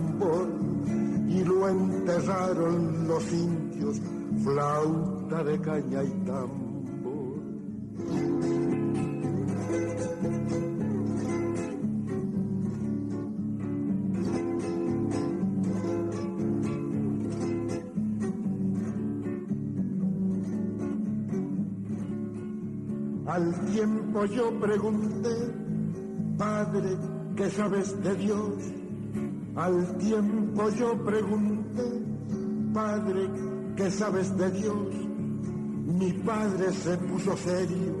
[1.27, 4.01] y lo enterraron los indios,
[4.43, 6.71] flauta de caña y tambor.
[23.27, 25.29] Al tiempo yo pregunté,
[26.37, 26.97] Padre,
[27.35, 28.80] ¿qué sabes de Dios?
[29.55, 31.83] Al tiempo yo pregunté,
[32.73, 33.29] Padre,
[33.75, 34.95] ¿qué sabes de Dios?
[35.99, 37.95] Mi padre se puso serio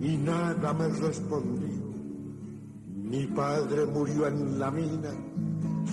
[0.00, 1.68] y nada me respondió.
[3.04, 5.10] Mi padre murió en la mina,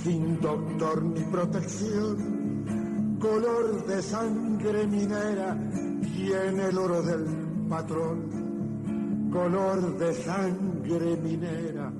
[0.04, 5.56] sin doctor ni protección, color de sangre minera,
[6.02, 7.26] tiene el oro del
[7.70, 11.94] patrón, color de sangre minera,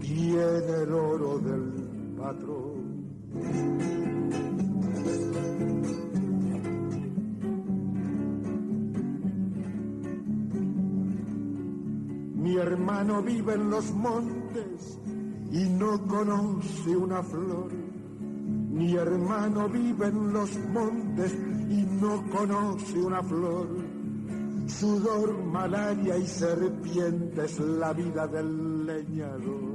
[0.00, 1.79] tiene el oro del
[12.34, 14.98] Mi hermano vive en los montes
[15.50, 17.72] y no conoce una flor.
[17.72, 21.32] Mi hermano vive en los montes
[21.70, 23.68] y no conoce una flor.
[24.66, 29.69] Sudor, malaria y serpientes, la vida del leñador.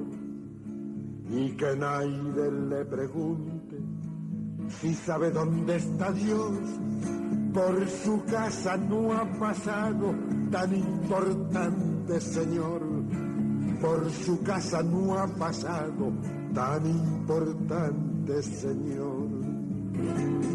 [1.30, 3.78] Y que nadie le pregunte
[4.70, 6.52] si sabe dónde está Dios.
[7.54, 10.14] Por su casa no ha pasado
[10.52, 12.82] tan importante Señor.
[13.82, 16.12] Por su casa no ha pasado
[16.54, 20.55] tan importante Señor.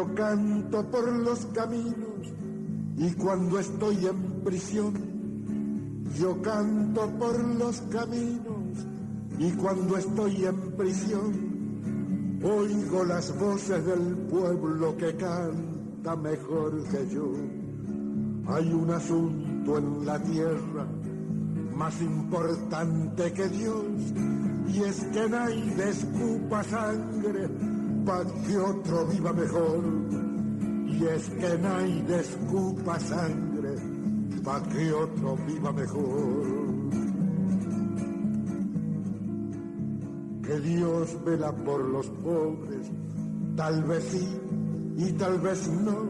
[0.00, 2.32] Yo canto por los caminos
[2.96, 4.94] y cuando estoy en prisión,
[6.18, 8.86] yo canto por los caminos
[9.38, 17.34] y cuando estoy en prisión, oigo las voces del pueblo que canta mejor que yo.
[18.46, 20.86] Hay un asunto en la tierra
[21.76, 23.84] más importante que Dios
[24.66, 27.50] y es que nadie escupa sangre
[28.04, 29.84] para que otro viva mejor.
[30.88, 33.74] Y es que nadie escupa sangre
[34.44, 36.46] para que otro viva mejor.
[40.42, 42.90] Que Dios vela por los pobres,
[43.56, 44.28] tal vez sí
[44.96, 46.08] y tal vez no,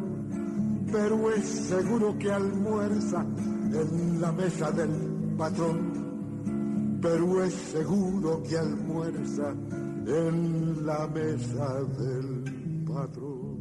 [0.90, 4.90] pero es seguro que almuerza en la mesa del
[5.36, 6.00] patrón
[7.00, 9.54] pero es seguro que almuerza
[10.06, 13.60] en la mesa del patrón.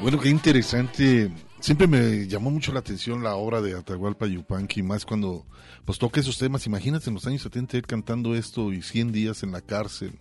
[0.00, 1.32] Bueno, qué interesante.
[1.58, 5.46] Siempre me llamó mucho la atención la obra de Atahualpa Yupanqui, más cuando
[5.84, 6.66] pues toca esos temas.
[6.66, 10.20] Imagínate en los años 70 él cantando esto y 100 días en la cárcel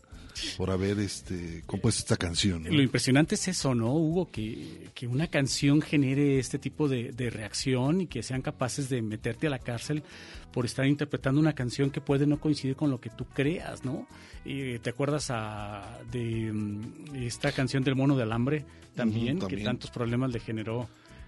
[0.57, 2.63] por haber este compuesto esta canción.
[2.63, 2.71] ¿no?
[2.71, 4.29] Lo impresionante es eso, ¿no, Hugo?
[4.31, 9.01] Que, que una canción genere este tipo de, de, reacción y que sean capaces de
[9.01, 10.03] meterte a la cárcel
[10.51, 14.07] por estar interpretando una canción que puede no coincidir con lo que tú creas, ¿no?
[14.45, 16.81] Y ¿Te acuerdas a, de um,
[17.15, 18.65] esta canción del mono de alambre
[18.95, 20.87] también, uh -huh, también, que tantos problemas le generó?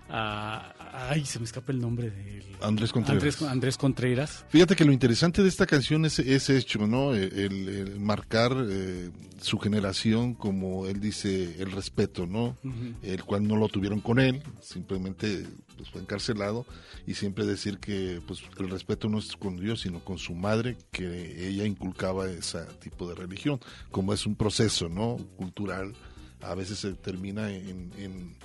[0.10, 3.24] A, ay, se me escapa el nombre de Andrés Contreras.
[3.24, 4.46] Andrés, Andrés, Contreras.
[4.50, 7.14] Fíjate que lo interesante de esta canción es ese hecho, ¿no?
[7.14, 12.58] El, el marcar eh, su generación, como él dice, el respeto, ¿no?
[12.64, 12.96] Uh -huh.
[13.04, 15.46] El cual no lo tuvieron con él, simplemente
[15.76, 16.66] pues, fue encarcelado
[17.06, 20.78] y siempre decir que pues el respeto no es con Dios, sino con su madre,
[20.92, 23.60] que ella inculcaba ese tipo de religión,
[23.92, 25.18] como es un proceso, ¿no?
[25.36, 25.94] Cultural
[26.42, 28.36] a veces se termina en, en,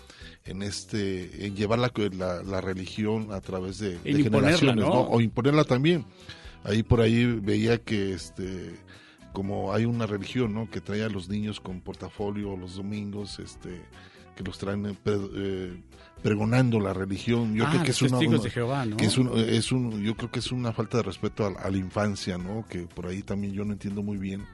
[0.45, 4.91] en este en llevar la, la, la, religión a través de, de generaciones ¿no?
[4.91, 5.01] ¿no?
[5.03, 6.05] o imponerla también
[6.65, 8.75] ahí por ahí veía que este
[9.33, 13.83] como hay una religión no que trae a los niños con portafolio los domingos este
[14.37, 15.81] que los traen eh, eh,
[16.23, 18.97] pregonando la religión yo ah, creo que es una, una de Jehová, ¿no?
[18.97, 21.71] que es un, es un yo creo que es una falta de respeto a, a
[21.71, 24.45] la infancia no que por ahí también yo no entiendo muy bien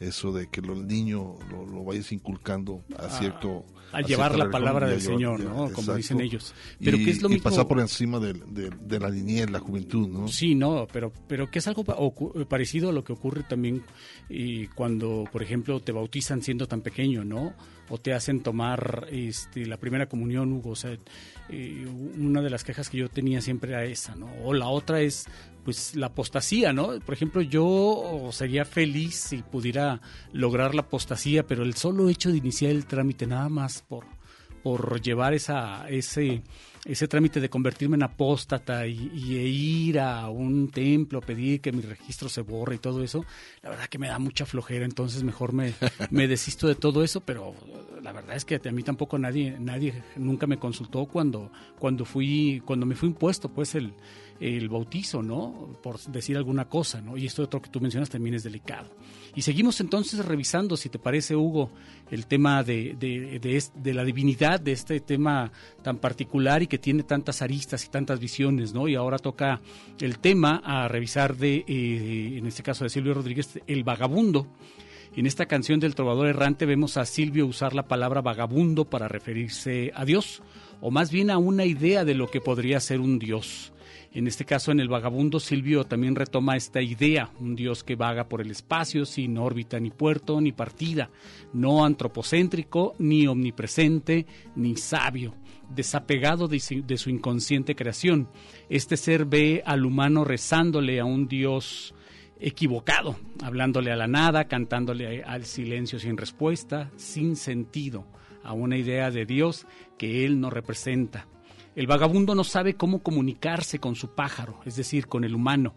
[0.00, 4.50] eso de que el niño lo, lo, vayas inculcando a cierto a, a llevar la
[4.50, 5.70] palabra del Señor, ¿no?
[5.72, 6.54] Como dicen ellos.
[6.82, 9.50] Pero y, que es lo y mismo pasar por encima de, de, de, la niñez,
[9.50, 10.28] la juventud, ¿no?
[10.28, 11.84] Sí, no, pero pero que es algo
[12.48, 13.82] parecido a lo que ocurre también
[14.28, 17.54] y cuando, por ejemplo, te bautizan siendo tan pequeño, ¿no?
[17.88, 20.70] O te hacen tomar este, la primera comunión, Hugo.
[20.70, 20.96] O sea,
[21.50, 21.86] eh,
[22.18, 24.28] una de las quejas que yo tenía siempre era esa, ¿no?
[24.42, 25.26] O la otra es
[25.64, 27.00] pues la apostasía, ¿no?
[27.00, 30.00] Por ejemplo, yo sería feliz si pudiera
[30.32, 34.04] lograr la apostasía, pero el solo hecho de iniciar el trámite nada más por
[34.62, 36.42] por llevar esa ese
[36.84, 39.36] ese trámite de convertirme en apóstata y, y,
[39.88, 43.24] ir a un templo, pedir que mi registro se borre y todo eso,
[43.62, 45.72] la verdad que me da mucha flojera, entonces mejor me,
[46.10, 47.54] me desisto de todo eso, pero
[48.02, 52.62] la verdad es que a mí tampoco nadie, nadie nunca me consultó cuando, cuando fui,
[52.66, 53.94] cuando me fui impuesto pues el,
[54.40, 55.78] el bautizo, ¿no?
[55.82, 57.16] Por decir alguna cosa, ¿no?
[57.16, 58.90] Y esto otro que tú mencionas también es delicado.
[59.34, 61.70] Y seguimos entonces revisando, si te parece, Hugo,
[62.10, 63.40] el tema de, de,
[63.74, 65.50] de, la divinidad, de este tema
[65.82, 68.86] tan particular y que tiene tantas aristas y tantas visiones, ¿no?
[68.86, 69.60] Y ahora toca
[70.00, 74.46] el tema a revisar de, eh, en este caso de Silvio Rodríguez, El Vagabundo.
[75.16, 79.92] En esta canción del trovador errante vemos a Silvio usar la palabra vagabundo para referirse
[79.94, 80.42] a Dios,
[80.80, 83.72] o más bien a una idea de lo que podría ser un Dios.
[84.14, 88.28] En este caso, en el vagabundo, Silvio también retoma esta idea, un Dios que vaga
[88.28, 91.10] por el espacio sin órbita ni puerto ni partida,
[91.52, 95.34] no antropocéntrico, ni omnipresente, ni sabio,
[95.68, 98.28] desapegado de su, inconsciente creación.
[98.68, 101.92] Este ser ve al humano rezándole a un Dios
[102.38, 108.06] equivocado, hablándole a la nada, cantándole al silencio sin respuesta, sin sentido,
[108.44, 109.66] a una idea de Dios
[109.98, 111.26] que él no representa.
[111.76, 115.74] El vagabundo no sabe cómo comunicarse con su pájaro, es decir, con el humano.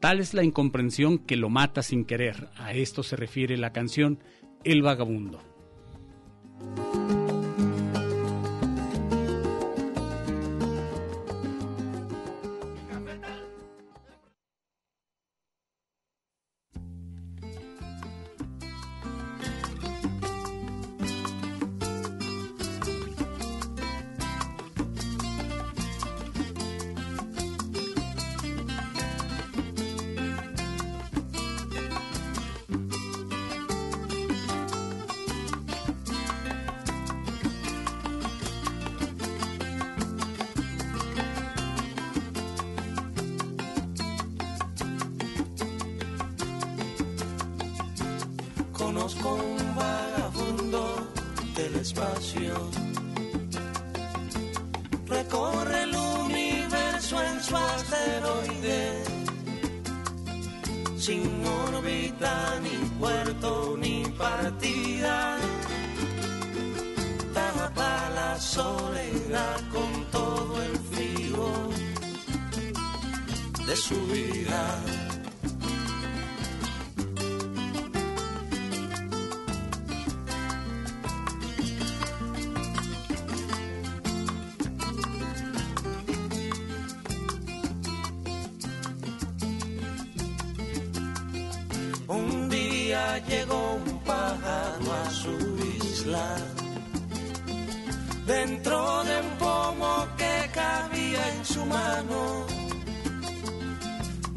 [0.00, 2.48] Tal es la incomprensión que lo mata sin querer.
[2.56, 4.22] A esto se refiere la canción
[4.62, 5.40] El vagabundo.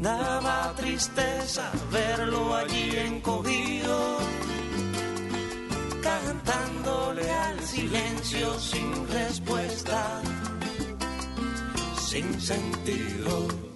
[0.02, 4.18] Daba tristeza verlo allí encogido,
[6.02, 10.20] cantándole al silencio sin respuesta,
[12.00, 13.71] sin sentido.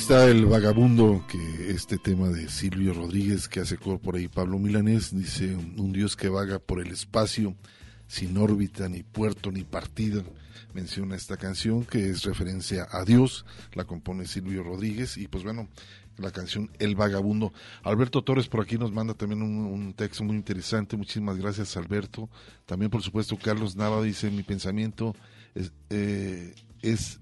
[0.00, 4.58] Está el vagabundo, que este tema de Silvio Rodríguez que hace coro por ahí Pablo
[4.58, 7.54] Milanés, dice un Dios que vaga por el espacio
[8.06, 10.22] sin órbita, ni puerto, ni partida.
[10.72, 13.44] Menciona esta canción que es referencia a Dios,
[13.74, 15.68] la compone Silvio Rodríguez y pues bueno,
[16.16, 17.52] la canción El Vagabundo.
[17.82, 22.30] Alberto Torres por aquí nos manda también un, texto muy interesante, muchísimas gracias Alberto.
[22.64, 25.14] También por supuesto Carlos Nava dice mi pensamiento
[25.54, 27.19] es, eh, es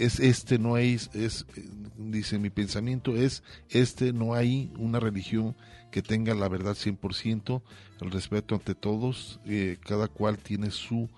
[0.00, 1.46] es este, no hay, es,
[1.98, 5.54] dice, mi pensamiento es este, no hay una religión
[5.90, 7.62] que tenga la verdad 100%,
[8.00, 11.10] el respeto ante todos, eh, cada cual tiene su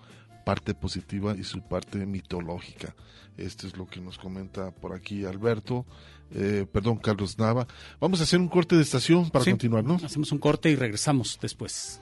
[0.45, 2.93] parte positiva y su parte mitológica.
[3.37, 5.85] Esto es lo que nos comenta por aquí Alberto,
[6.31, 7.65] eh, perdón, Carlos Nava.
[8.01, 9.95] Vamos a hacer un corte de estación para Sí, continuar, ¿no?
[9.95, 12.01] Hacemos un corte y regresamos después.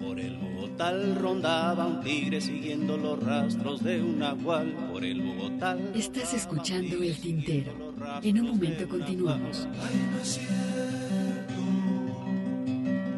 [0.00, 4.72] Por el Bogotá rondaba un tigre siguiendo los rastros de un nahual.
[4.90, 5.76] Por el Bogotá.
[5.94, 7.72] Estás escuchando El Tintero.
[8.22, 9.68] En un momento continuamos.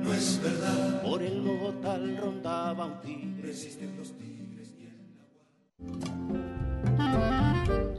[0.02, 1.02] No es verdad.
[1.02, 3.54] Por el Bogotá rondaba un tigre.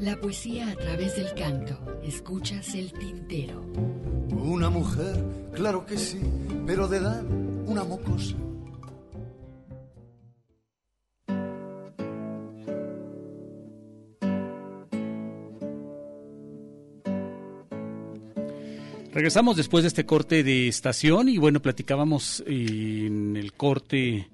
[0.01, 1.79] La poesía a través del canto.
[2.03, 3.63] Escuchas El Tintero.
[4.29, 5.23] Una mujer,
[5.53, 6.19] claro que sí,
[6.65, 7.23] pero de edad
[7.65, 8.35] una mocosa.
[19.13, 24.27] Regresamos después de este corte de estación y bueno, platicábamos en el corte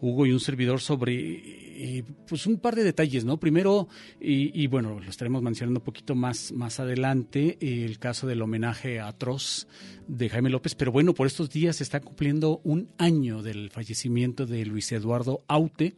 [0.00, 3.38] Hugo y un servidor sobre eh, pues un par de detalles, ¿no?
[3.38, 3.86] Primero,
[4.20, 8.98] y, y bueno, lo estaremos mencionando un poquito más, más adelante, el caso del homenaje
[8.98, 9.68] atroz
[10.08, 14.46] de Jaime López, pero bueno, por estos días se está cumpliendo un año del fallecimiento
[14.46, 15.94] de Luis Eduardo Aute.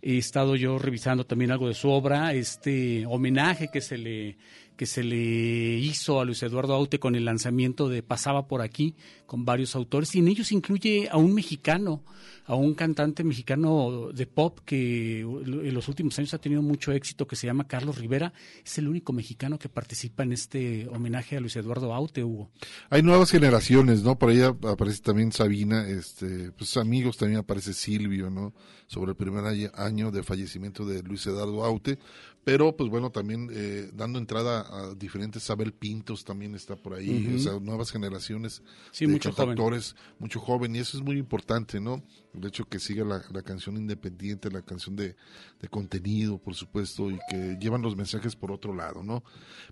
[0.00, 4.38] He estado yo revisando también algo de su obra, este homenaje que se le
[4.76, 8.94] que se le hizo a Luis Eduardo Aute con el lanzamiento de Pasaba por aquí,
[9.26, 12.02] con varios autores, y en ellos incluye a un mexicano,
[12.46, 17.26] a un cantante mexicano de pop que en los últimos años ha tenido mucho éxito,
[17.26, 18.32] que se llama Carlos Rivera.
[18.64, 22.50] Es el único mexicano que participa en este homenaje a Luis Eduardo Aute, Hugo.
[22.90, 24.18] Hay nuevas generaciones, ¿no?
[24.18, 28.54] Por ahí aparece también Sabina, este, pues amigos, también aparece Silvio, ¿no?
[28.86, 29.44] Sobre el primer
[29.74, 31.98] año de fallecimiento de Luis Eduardo Aute,
[32.44, 37.34] pero pues bueno, también eh, dando entrada a diferentes, Sabel Pintos también está por ahí,
[37.34, 42.04] o sea, nuevas generaciones sí, de actores, mucho joven, y eso es muy importante, ¿no?
[42.36, 45.16] El hecho que siga la, canción independiente, la canción de,
[45.60, 49.24] de, contenido, por supuesto, y que llevan los mensajes por otro lado, ¿no?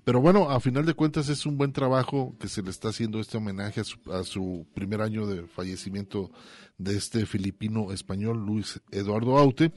[0.04, 3.20] Pero bueno, a final de cuentas es un buen trabajo que se le está haciendo
[3.20, 6.30] este homenaje a su, a su primer año de fallecimiento
[6.78, 9.72] de este filipino español Luis Eduardo Aute.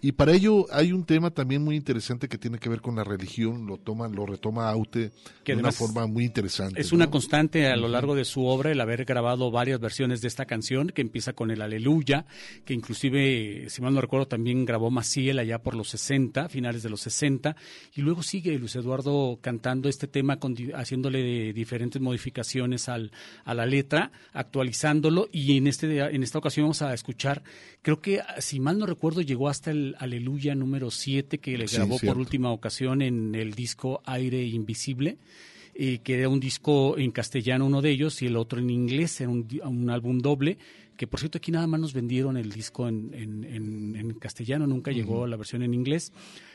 [0.00, 3.04] Y para ello hay un tema también muy interesante que tiene que ver con la
[3.04, 3.66] religión.
[3.66, 5.12] Lo toma lo retoma Aute
[5.44, 8.80] de una forma muy interesante es una constante a lo largo de su obra el
[8.80, 12.26] haber grabado varias versiones de esta canción que empieza con el Aleluya
[12.64, 16.90] que inclusive si mal no recuerdo también grabó Maciel allá por los 60 finales de
[16.90, 17.56] los 60
[17.94, 20.38] y luego sigue Luis Eduardo cantando este tema
[20.74, 23.12] haciéndole diferentes modificaciones al,
[23.44, 27.42] a la letra actualizándolo y en este en esta ocasión vamos a escuchar,
[27.82, 31.98] creo que si mal no recuerdo llegó hasta el Aleluya número 7 que le grabó
[31.98, 35.18] por última ocasión en el disco Aire Invisible.
[35.80, 39.20] Eh, que era un disco en castellano uno de ellos y el otro en inglés,
[39.20, 40.58] era un, álbum doble,
[40.96, 45.28] que por cierto aquí nada más nos vendieron el disco en, en, castellano, nunca llegó
[45.28, 46.12] la versión en inglés.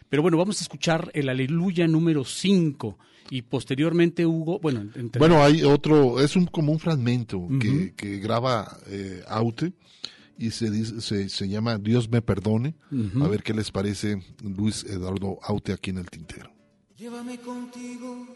[0.10, 2.98] Pero bueno, vamos a escuchar el Aleluya número 5
[3.30, 4.90] y posteriormente Hugo, bueno...
[5.18, 9.74] Bueno, hay otro, es un, como un fragmento que, que, graba eh, Aute
[10.38, 12.76] y se, dice, se, se, llama Dios me perdone.
[13.22, 16.52] A ver qué les parece Luis Eduardo Aute aquí en el tintero.
[16.98, 18.28] Llévame contigo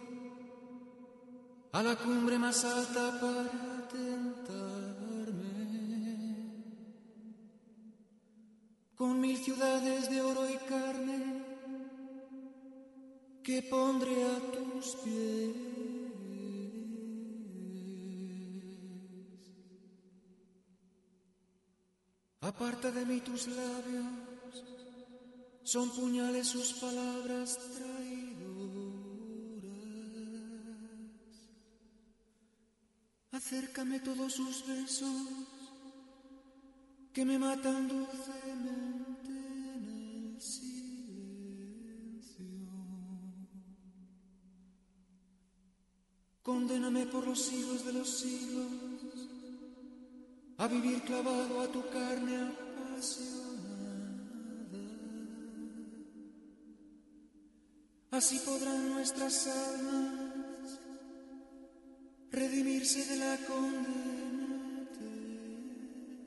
[1.72, 5.18] a la cumbre más alta para tentarme.
[8.96, 11.37] Con mil ciudades de oro y carne
[13.48, 15.56] que pondré a tus pies.
[22.42, 24.54] Aparta de mí tus labios,
[25.64, 28.28] son puñales sus palabras traidoras.
[33.32, 35.22] Acércame todos sus besos
[37.14, 38.87] que me matan dulcemente
[46.48, 48.72] Condéname por los siglos de los siglos
[50.58, 53.58] a vivir clavado a tu carne apasionada.
[58.12, 60.80] Así podrán nuestras almas
[62.32, 66.18] redimirse de la condena eterna.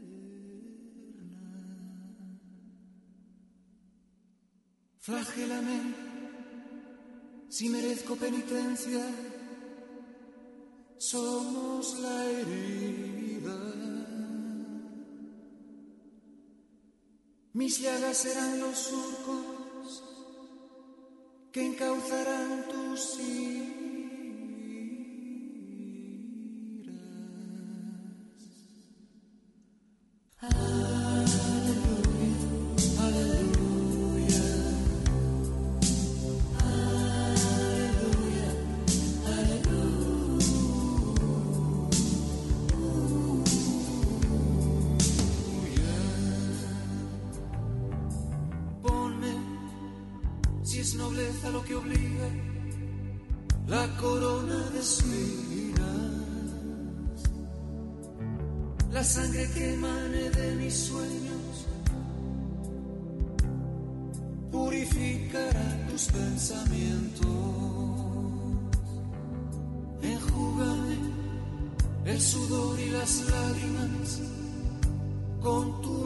[4.98, 5.94] Flagélame
[7.48, 9.00] si merezco penitencia,
[11.10, 13.58] somos la herida.
[17.52, 20.04] Mis llagas serán los surcos
[21.50, 23.89] que encauzarán tus sí.
[72.20, 74.20] sudor y las lágrimas
[75.40, 75.99] con tu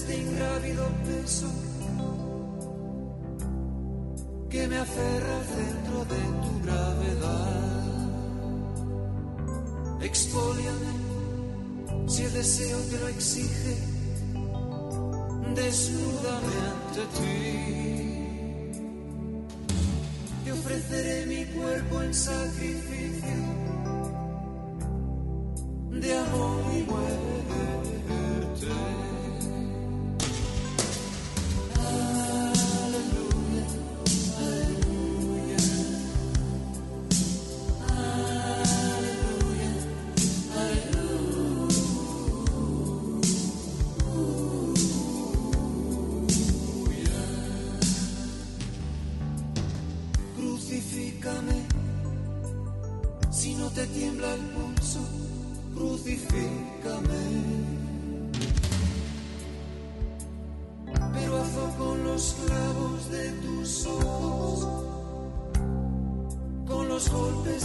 [0.00, 1.46] este ingrávido peso
[4.48, 8.00] que me aferra al centro de tu gravedad.
[10.00, 10.92] Expóliame
[12.06, 13.76] si el deseo te lo exige,
[15.54, 17.34] desnúdame ante ti.
[20.44, 23.09] Te ofreceré mi cuerpo en sacrificio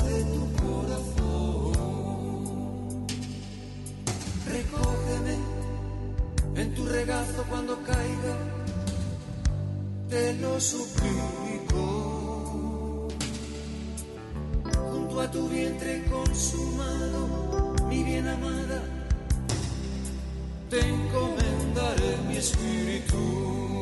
[0.07, 1.73] de tu corazón.
[4.45, 5.35] Recógeme
[6.55, 8.35] en tu regazo cuando caiga,
[10.09, 11.83] te lo suplico.
[14.91, 18.81] Junto a tu vientre consumado, mi bien amada,
[20.69, 23.74] te encomendaré mi espíritu.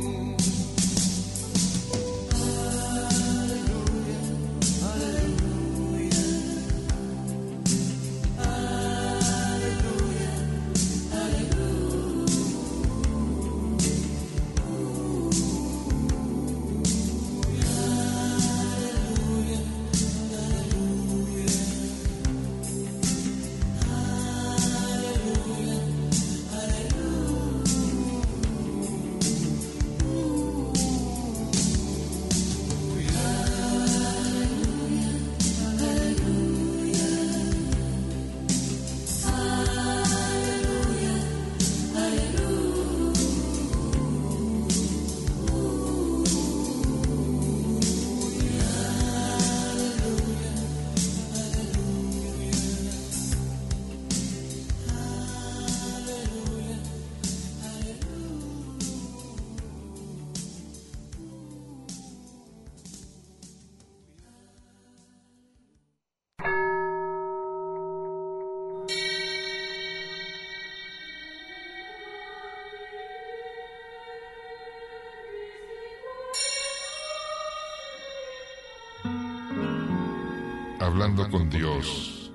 [80.94, 82.32] Hablando con Dios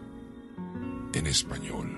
[1.15, 1.97] en español.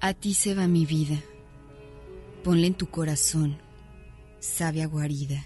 [0.00, 1.20] A ti se va mi vida.
[2.44, 3.58] Ponla en tu corazón,
[4.38, 5.44] sabia guarida.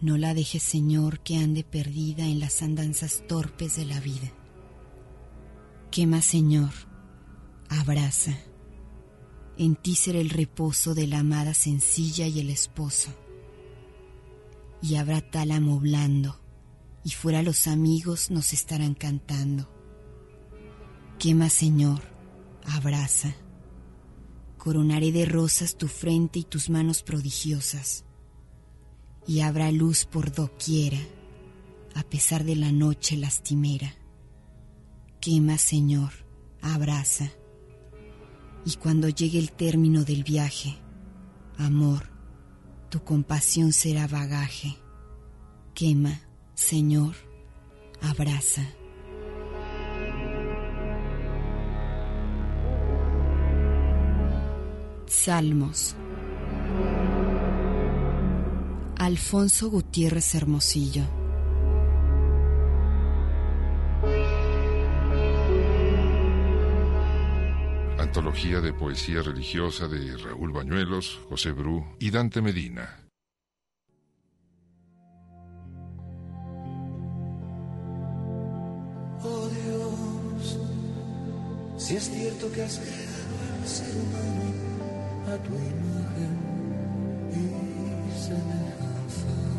[0.00, 4.32] No la dejes, Señor, que ande perdida en las andanzas torpes de la vida.
[5.96, 6.74] Quema, Señor,
[7.70, 8.38] abraza.
[9.56, 13.08] En ti será el reposo de la amada sencilla y el esposo.
[14.82, 16.38] Y habrá tálamo blando,
[17.02, 19.70] y fuera los amigos nos estarán cantando.
[21.18, 22.02] Quema, Señor,
[22.66, 23.34] abraza.
[24.58, 28.04] Coronaré de rosas tu frente y tus manos prodigiosas
[29.26, 31.00] y habrá luz por doquiera,
[31.94, 33.94] a pesar de la noche lastimera.
[35.26, 36.12] Quema, Señor,
[36.62, 37.32] abraza,
[38.64, 40.78] y cuando llegue el término del viaje,
[41.58, 42.04] amor,
[42.90, 44.76] tu compasión será bagaje.
[45.74, 46.20] Quema,
[46.54, 47.16] Señor,
[48.00, 48.62] abraza.
[55.06, 55.96] Salmos.
[58.96, 61.25] Alfonso Gutiérrez Hermosillo.
[68.16, 73.10] Antología de poesía religiosa de Raúl Bañuelos, José Bru y Dante Medina.
[79.22, 80.58] Oh Dios,
[81.76, 86.38] si es cierto que has creado al ser humano a tu imagen
[87.32, 89.55] y semejanza,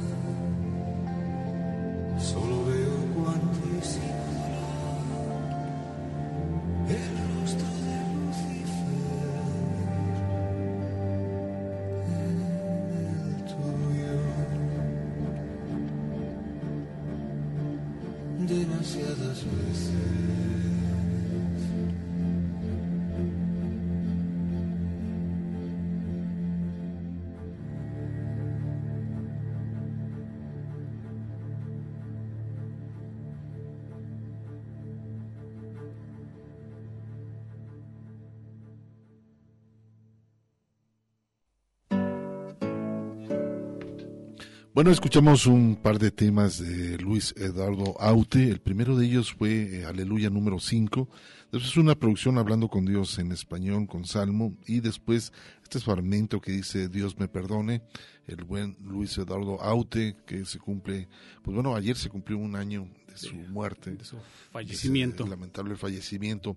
[44.78, 48.48] Bueno, escuchamos un par de temas de Luis Eduardo Aute.
[48.48, 51.10] El primero de ellos fue eh, Aleluya número 5.
[51.52, 54.56] Después una producción hablando con Dios en español, con Salmo.
[54.68, 57.82] Y después este fragmento que dice Dios me perdone.
[58.28, 61.08] El buen Luis Eduardo Aute, que se cumple,
[61.42, 63.96] pues bueno, ayer se cumplió un año de su muerte.
[63.96, 64.18] De su
[64.52, 65.26] fallecimiento.
[65.26, 66.56] lamentable fallecimiento.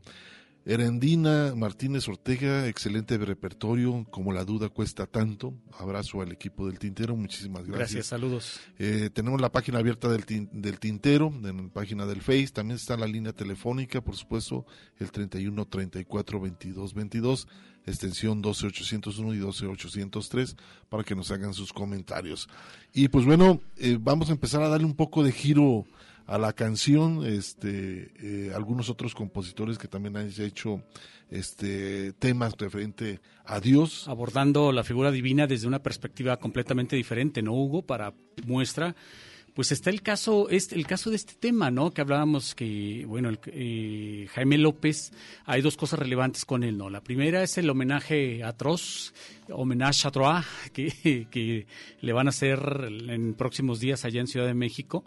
[0.67, 5.55] Erendina Martínez Ortega, excelente repertorio, como la duda cuesta tanto.
[5.79, 7.79] Abrazo al equipo del Tintero, muchísimas gracias.
[7.79, 8.61] Gracias, saludos.
[8.79, 12.97] Eh, tenemos la página abierta del, del Tintero, en la página del Face, también está
[12.99, 14.67] la línea telefónica, por supuesto,
[14.99, 17.49] el 31 34 22 22,
[17.87, 20.57] extensión 12801 y 12803,
[20.91, 22.49] para que nos hagan sus comentarios.
[22.93, 25.87] Y pues bueno, eh, vamos a empezar a darle un poco de giro
[26.31, 30.81] a la canción, este, eh, algunos otros compositores que también han hecho
[31.29, 34.07] este temas referente a Dios.
[34.07, 37.83] Abordando la figura divina desde una perspectiva completamente diferente, ¿no, Hugo?
[37.83, 38.15] Para
[38.47, 38.95] muestra
[39.55, 41.91] pues está el caso, este, el caso de este tema, ¿no?
[41.91, 45.13] Que hablábamos que, bueno, el, eh, Jaime López,
[45.45, 46.89] hay dos cosas relevantes con él, ¿no?
[46.89, 49.13] La primera es el homenaje atroz,
[49.51, 51.67] homenaje a Troa, que, que
[52.01, 52.61] le van a hacer
[53.09, 55.05] en próximos días allá en Ciudad de México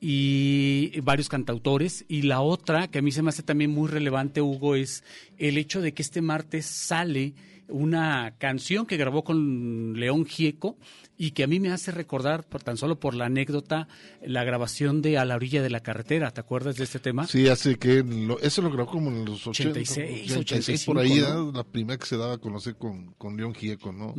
[0.00, 2.04] y varios cantautores.
[2.08, 5.04] Y la otra, que a mí se me hace también muy relevante, Hugo, es
[5.38, 7.34] el hecho de que este martes sale
[7.68, 10.76] una canción que grabó con León Gieco
[11.16, 13.88] y que a mí me hace recordar, por, tan solo por la anécdota,
[14.24, 16.30] la grabación de A la orilla de la carretera.
[16.30, 17.26] ¿Te acuerdas de este tema?
[17.26, 18.04] Sí, hace que
[18.40, 21.20] eso lo grabó como en los 86, 86, por ahí,
[21.52, 24.14] la primera que se daba a conocer con, con León Gieco, ¿no?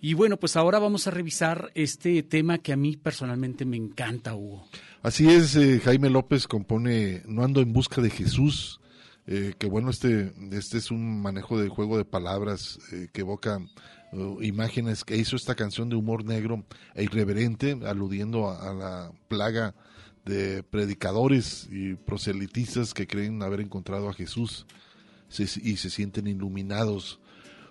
[0.00, 4.34] Y bueno, pues ahora vamos a revisar este tema que a mí personalmente me encanta,
[4.34, 4.66] Hugo.
[5.02, 8.80] Así es, eh, Jaime López compone No ando en busca de Jesús,
[9.26, 13.58] eh, que bueno, este, este es un manejo de juego de palabras eh, que evoca
[14.42, 16.64] imágenes que hizo esta canción de humor negro
[16.94, 19.74] e irreverente, aludiendo a, la plaga
[20.24, 24.66] de predicadores y proselitistas que creen haber encontrado a Jesús
[25.36, 27.18] y se sienten iluminados,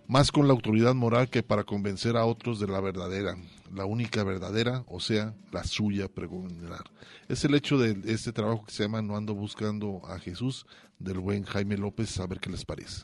[0.06, 3.38] más con la autoridad moral que para convencer a otros de la verdadera,
[3.74, 6.84] la única verdadera, o sea, la suya pregonar.
[7.30, 10.66] Es el hecho de este trabajo que se llama No ando buscando a Jesús,
[11.04, 13.04] del buen Jaime López, a ver qué les parece.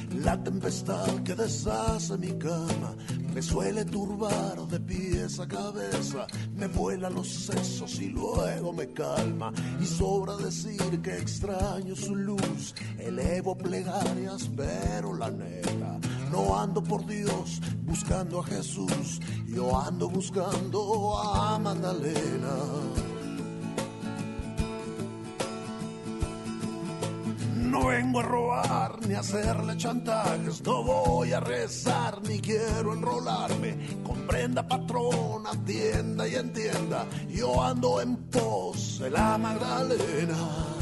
[0.23, 2.95] la tempestad que deshace mi cama,
[3.33, 9.51] me suele turbar de pies a cabeza, me vuela los sesos y luego me calma.
[9.79, 15.99] Y sobra decir que extraño su luz, elevo plegarias, pero la neta,
[16.31, 23.10] no ando por Dios buscando a Jesús, yo ando buscando a Magdalena.
[27.71, 33.77] No vengo a robar ni a hacerle chantajes, no voy a rezar ni quiero enrolarme.
[34.03, 40.80] Comprenda patrona, atienda y entienda, yo ando en pos de la Magdalena.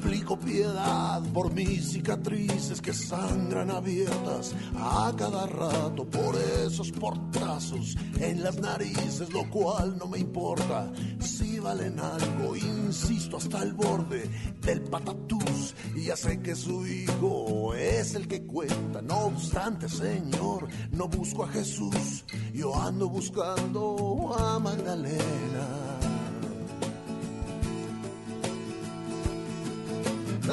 [0.00, 8.42] Suplico piedad por mis cicatrices que sangran abiertas a cada rato por esos portazos en
[8.42, 12.56] las narices, lo cual no me importa si valen algo.
[12.56, 14.28] Insisto hasta el borde
[14.62, 19.02] del patatús y ya sé que su hijo es el que cuenta.
[19.02, 22.24] No obstante, Señor, no busco a Jesús,
[22.54, 25.99] yo ando buscando a Magdalena.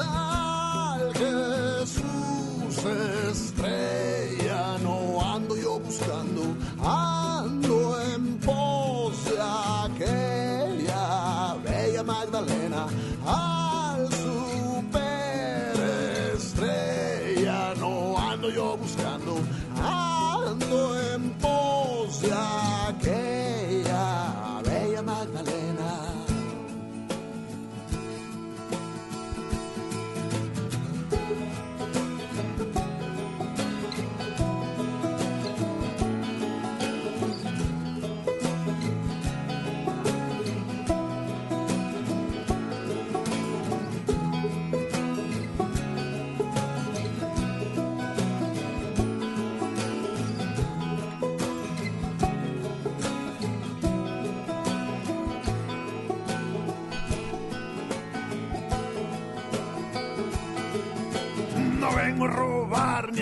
[0.01, 2.85] Al Jesús
[3.31, 9.37] estrella, no ando yo buscando, ando en pos de
[9.85, 12.87] aquella bella Magdalena,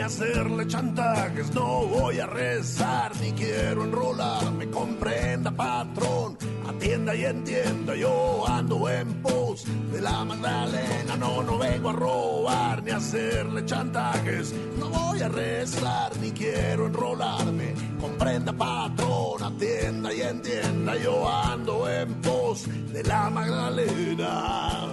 [0.06, 4.70] hacerle chantajes, no voy a rezar ni quiero enrolarme.
[4.70, 6.38] Comprenda, patrón,
[6.68, 7.96] atienda y entienda.
[7.96, 11.18] Yo ando en pos de la Magdalena.
[11.18, 14.54] No, no vengo a robar ni a hacerle chantajes.
[14.78, 17.74] No voy a rezar ni quiero enrolarme.
[18.00, 20.96] Comprenda, patrón, atienda y entienda.
[20.98, 24.86] Yo ando en pos de la Magdalena.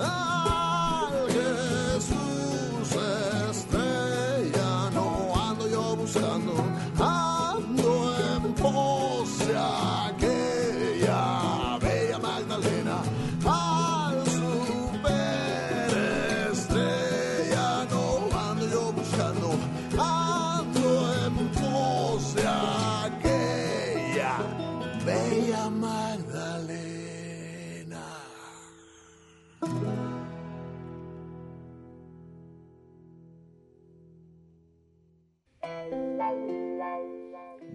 [0.00, 0.27] Al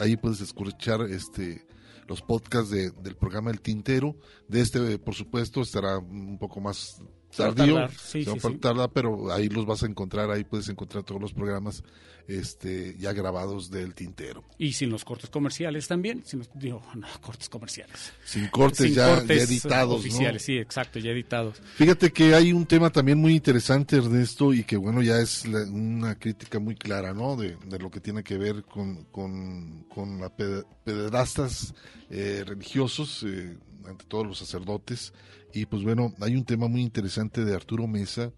[0.00, 1.66] Ahí puedes escuchar este
[2.08, 4.16] los podcasts de, del programa El Tintero.
[4.48, 7.02] De este, por supuesto, estará un poco más
[7.36, 8.90] tardío, tardar, sí, se va sí, a sí.
[8.92, 11.82] pero ahí los vas a encontrar, ahí puedes encontrar todos los programas
[12.26, 14.44] este, ya grabados del Tintero.
[14.56, 18.12] Y sin los cortes comerciales también, sin los, digo, no, cortes comerciales.
[18.24, 19.90] Sin cortes Sin ya, ya cortes editados.
[19.90, 19.96] ¿no?
[19.96, 21.60] Oficiales, sí, exacto, ya editados.
[21.76, 25.64] Fíjate que hay un tema también muy interesante, Ernesto, y que bueno, ya es la-
[25.64, 27.36] una crítica muy clara, ¿no?
[27.36, 31.74] De, de lo que tiene que ver con, con, con la ped- pederastas
[32.10, 33.56] eh, religiosos, eh,
[33.86, 35.12] ante todos los sacerdotes.
[35.54, 38.32] Y pues bueno, hay un tema muy interesante de Arturo Mesa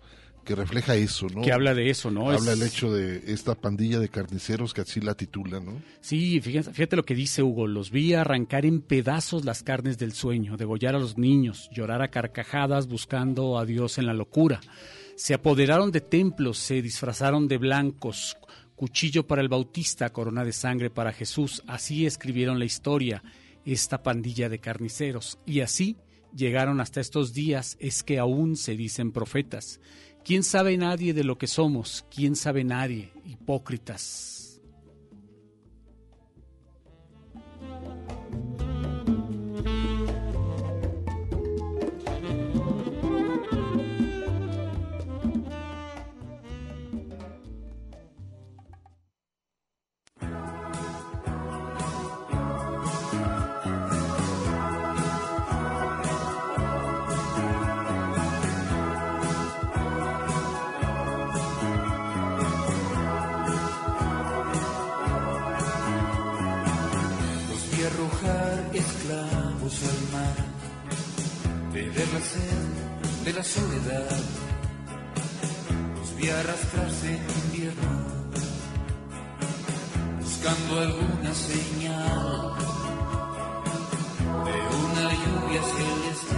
[0.45, 1.43] que refleja eso, ¿no?
[1.43, 2.31] Que habla de eso, ¿no?
[2.31, 5.83] Habla Es- el hecho de esta pandilla de carniceros que así la titula, ¿no?
[6.01, 7.67] Sí, fíjate, fíjate lo que dice Hugo.
[7.67, 12.09] Los vi arrancar en pedazos las carnes del sueño, degollar a los niños, llorar a
[12.13, 14.61] carcajadas buscando a Dios en la locura.
[15.17, 18.37] Se apoderaron de templos, se disfrazaron de blancos,
[18.77, 21.63] cuchillo para el bautista, corona de sangre para Jesús.
[21.67, 23.25] Así escribieron la historia,
[23.65, 25.39] esta pandilla de carniceros.
[25.45, 25.97] Y así
[26.37, 29.81] llegaron hasta estos días, es que aún se dicen profetas.
[30.25, 32.05] ¿Quién sabe nadie de lo que somos?
[32.15, 33.13] ¿Quién sabe nadie?
[33.25, 34.36] Hipócritas.
[73.25, 74.11] de la soledad.
[75.97, 77.91] Los vi arrastrarse en invierno,
[80.21, 82.55] buscando alguna señal
[84.47, 86.37] de una lluvia celeste.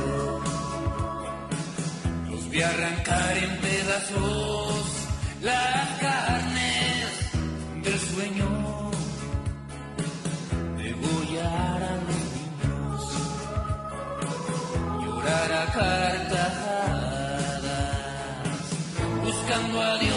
[2.30, 4.98] Los vi arrancar en pedazos
[5.42, 7.06] las carnes
[7.84, 8.57] del sueño.
[15.78, 17.62] carcajadas,
[19.24, 20.07] buscando ali.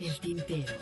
[0.00, 0.72] el tintero.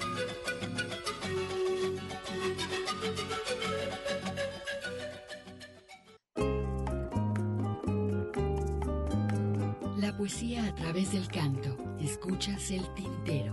[9.98, 11.76] La poesía a través del canto.
[12.00, 13.45] Escuchas el tintero.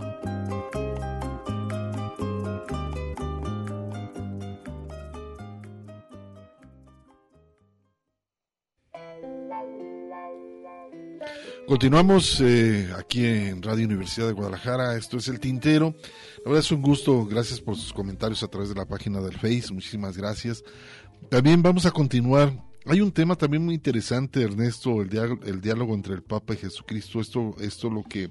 [11.66, 14.96] Continuamos eh, aquí en Radio Universidad de Guadalajara.
[14.96, 15.94] Esto es El Tintero.
[16.44, 17.24] La verdad es un gusto.
[17.24, 19.72] Gracias por sus comentarios a través de la página del Face.
[19.72, 20.62] Muchísimas gracias.
[21.30, 22.52] También vamos a continuar
[22.86, 26.58] hay un tema también muy interesante, Ernesto, el, diálogo, el diálogo entre el Papa y
[26.58, 27.20] Jesucristo.
[27.20, 28.30] Esto, esto lo que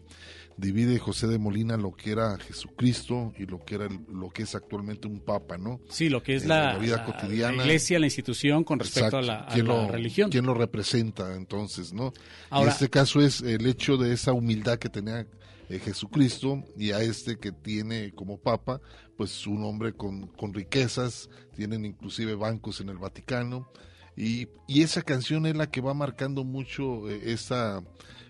[0.58, 4.56] divide José de Molina lo que era Jesucristo y lo que era lo que es
[4.56, 5.80] actualmente un papa, ¿no?
[5.90, 9.48] Sí, lo que es la, vida cotidiana, la iglesia, la institución con respecto a la,
[9.90, 10.30] religión.
[10.30, 12.14] ¿Quién lo representa entonces, no?
[12.52, 15.26] en este caso es el hecho de esa humildad que tenía
[15.70, 18.82] eh, Jesucristo y a este que tiene como papa,
[19.18, 23.70] pues un hombre con, con riquezas, tienen inclusive bancos en el Vaticano.
[24.15, 27.84] Y, y esa canción es la que va marcando mucho eh, esa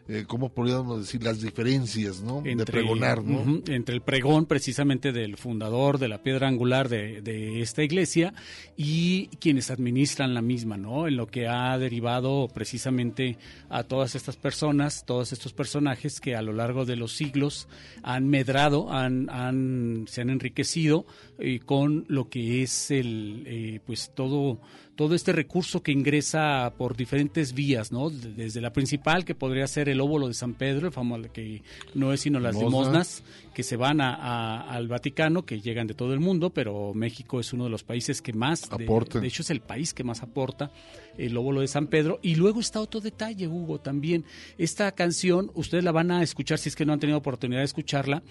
[0.09, 1.23] eh, ¿cómo podríamos decir?
[1.23, 2.39] Las diferencias, ¿no?
[2.39, 3.61] Entre, de pregonar, ¿no?
[3.67, 8.33] entre el pregón precisamente del fundador de la piedra angular de, de, esta iglesia
[8.75, 11.07] y quienes administran la misma, ¿no?
[11.07, 13.37] En lo que ha derivado precisamente
[13.69, 17.69] a todas estas personas, todos estos personajes que a lo largo de los siglos
[18.01, 21.05] han medrado, han, han se han enriquecido
[21.39, 24.59] eh, con lo que es el, eh, pues todo
[24.95, 28.09] todo este recurso que ingresa por diferentes vías, ¿no?
[28.09, 31.61] Desde la principal, que podría ser el óvulo de San Pedro, el famoso que
[31.93, 36.13] no es sino las limosnas, que se van a, al Vaticano, que llegan de todo
[36.13, 39.19] el mundo, pero México es uno de los países que más aporta.
[39.19, 40.71] De, hecho, es el país que más aporta
[41.17, 42.19] el óvulo de San Pedro.
[42.21, 44.25] Y luego está otro detalle, Hugo, también.
[44.57, 47.65] Esta canción, ustedes la van a escuchar si es que no han tenido oportunidad de
[47.65, 48.23] escucharla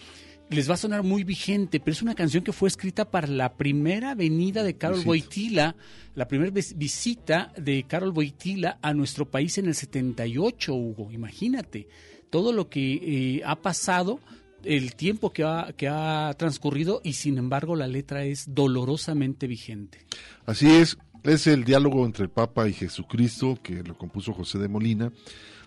[0.52, 3.54] les va a sonar muy vigente, pero es una canción que fue escrita para la
[3.54, 5.74] primera venida de Carol Boitila,
[6.14, 11.10] la primera visita de Carol Boitila a nuestro país en el 78, Hugo.
[11.10, 11.88] Imagínate
[12.30, 12.94] todo lo que
[13.36, 14.20] eh, ha pasado,
[14.64, 20.06] el tiempo que ha, que ha transcurrido y sin embargo la letra es dolorosamente vigente.
[20.46, 24.68] Así es, es el diálogo entre el Papa y Jesucristo que lo compuso José de
[24.68, 25.12] Molina.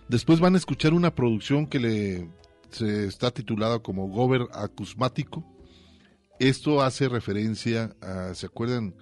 [0.08, 2.28] Después van a escuchar una producción que le
[2.70, 5.44] se está titulado como Gober Acusmático.
[6.38, 8.94] Esto hace referencia a, ¿se acuerdan?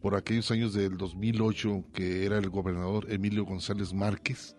[0.00, 4.56] Por aquellos años del 2008 que era el gobernador Emilio González Márquez,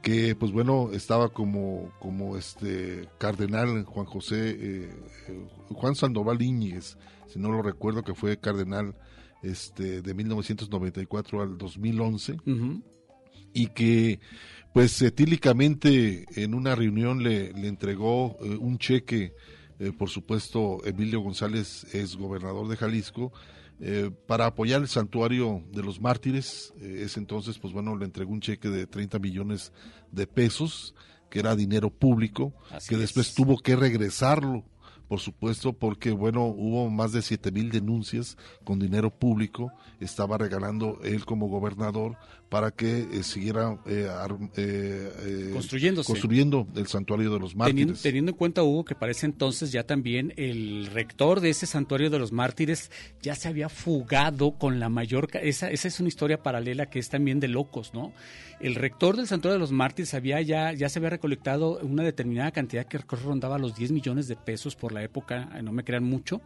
[0.00, 4.90] que pues bueno estaba como como este cardenal Juan José eh,
[5.70, 8.94] Juan Sandoval Íñiguez, si no lo recuerdo que fue cardenal
[9.42, 12.36] este de 1994 al 2011
[13.52, 14.20] y que
[14.72, 19.34] pues etílicamente en una reunión le, le entregó eh, un cheque,
[19.78, 23.32] eh, por supuesto Emilio González es gobernador de Jalisco,
[23.80, 26.74] eh, para apoyar el santuario de los mártires.
[26.80, 29.72] ese entonces, pues bueno, le entregó un cheque de 30 millones
[30.12, 30.94] de pesos,
[31.30, 32.52] que era dinero público,
[32.88, 34.64] que después tuvo que regresarlo
[35.10, 41.00] por supuesto, porque bueno, hubo más de siete mil denuncias con dinero público, estaba regalando
[41.02, 42.16] él como gobernador
[42.50, 44.08] para que eh, siguiera eh,
[44.56, 48.02] eh, construyendo el santuario de los mártires.
[48.02, 52.10] Teniendo, en cuenta, Hugo, que para ese entonces ya también el rector de ese santuario
[52.10, 52.90] de los mártires
[53.22, 55.28] ya se había fugado con la mayor...
[55.40, 58.12] Esa, esa es una historia paralela que es también de locos, ¿no?
[58.60, 62.50] el rector del Santuario de los Mártires había ya, ya se había recolectado una determinada
[62.50, 66.04] cantidad que rondaba los 10 millones de pesos por la época, eh, no me crean
[66.04, 66.42] mucho,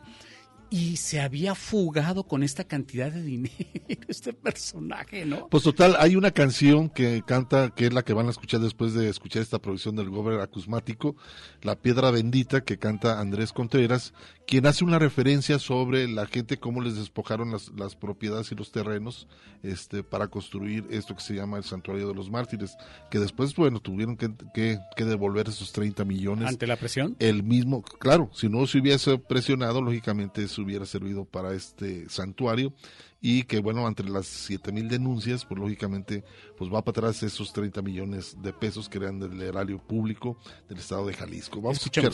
[0.70, 3.54] y se había fugado con esta cantidad de dinero
[4.08, 5.48] este personaje, ¿no?
[5.48, 8.94] Pues total, hay una canción que canta, que es la que van a escuchar después
[8.94, 11.16] de escuchar esta producción del Gober Acusmático,
[11.62, 14.12] La Piedra Bendita, que canta Andrés Contreras,
[14.46, 18.72] quien hace una referencia sobre la gente, cómo les despojaron las, las propiedades y los
[18.72, 19.26] terrenos
[19.62, 22.76] este, para construir esto que se llama el Santuario de los Mártires,
[23.10, 26.48] que después, bueno, tuvieron que, que, devolver esos 30 millones.
[26.48, 27.16] ¿Ante la presión?
[27.18, 32.72] El mismo, claro, si no se hubiese presionado, lógicamente hubiera servido para este santuario
[33.20, 36.24] y que bueno, entre las siete mil denuncias, pues lógicamente
[36.56, 40.78] pues va para atrás esos 30 millones de pesos que eran del erario público del
[40.78, 41.60] estado de Jalisco.
[41.60, 42.12] Vamos a escuchar.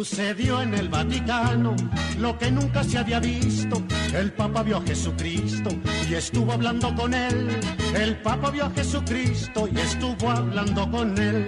[0.00, 1.76] Sucedió en el Vaticano
[2.18, 3.82] lo que nunca se había visto.
[4.14, 5.68] El Papa vio a Jesucristo
[6.08, 7.60] y estuvo hablando con él.
[7.94, 11.44] El Papa vio a Jesucristo y estuvo hablando con él.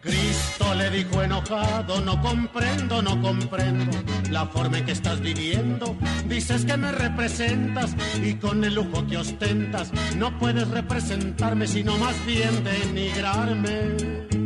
[0.00, 3.98] Cristo le dijo enojado, no comprendo, no comprendo
[4.30, 5.98] la forma en que estás viviendo.
[6.30, 7.94] Dices que me representas
[8.24, 14.37] y con el lujo que ostentas no puedes representarme, sino más bien denigrarme.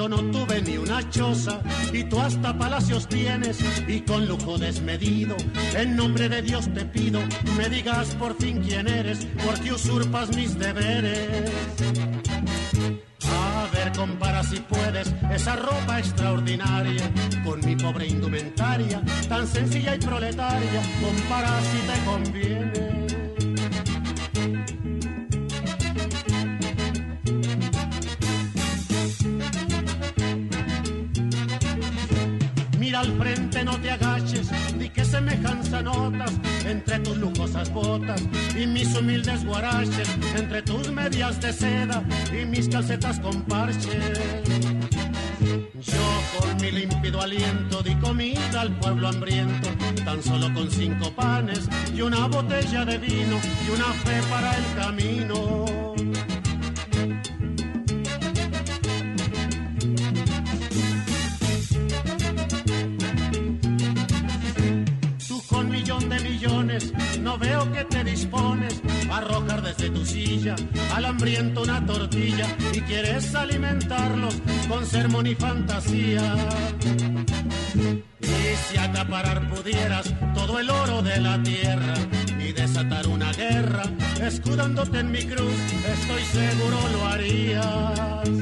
[0.00, 1.60] Yo no tuve ni una choza
[1.92, 5.36] y tú hasta palacios tienes y con lujo desmedido.
[5.76, 7.20] En nombre de Dios te pido,
[7.58, 11.52] me digas por fin quién eres, porque usurpas mis deberes.
[13.30, 17.12] A ver, compara si puedes esa ropa extraordinaria
[17.44, 20.82] con mi pobre indumentaria, tan sencilla y proletaria.
[21.02, 22.99] Compara si te conviene.
[33.00, 36.32] Al frente, no te agaches, di que semejanza notas
[36.66, 38.22] entre tus lujosas botas
[38.54, 44.20] y mis humildes guaraches, entre tus medias de seda y mis calcetas con parches.
[45.80, 46.06] Yo
[46.38, 49.68] con mi límpido aliento di comida al pueblo hambriento,
[50.04, 54.64] tan solo con cinco panes y una botella de vino y una fe para el
[54.76, 55.89] camino.
[67.20, 68.80] No veo que te dispones
[69.10, 70.54] a arrojar desde tu silla
[70.94, 74.34] al hambriento una tortilla y quieres alimentarlos
[74.68, 76.34] con sermón y fantasía.
[78.20, 81.94] Y si acaparar pudieras todo el oro de la tierra
[82.38, 83.82] y desatar una guerra,
[84.20, 85.54] escudándote en mi cruz,
[85.92, 88.39] estoy seguro lo harías.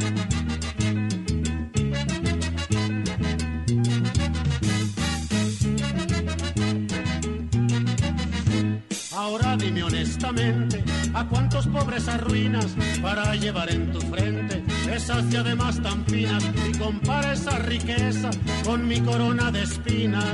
[11.14, 12.66] ¿A cuántos pobres arruinas
[13.00, 18.28] para llevar en tu frente esas diademas tan finas y compara esa riqueza
[18.62, 20.24] con mi corona de espinas?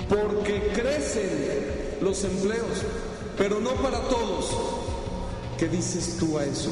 [0.09, 2.83] Porque crecen los empleos,
[3.37, 4.57] pero no para todos.
[5.59, 6.71] ¿Qué dices tú a eso?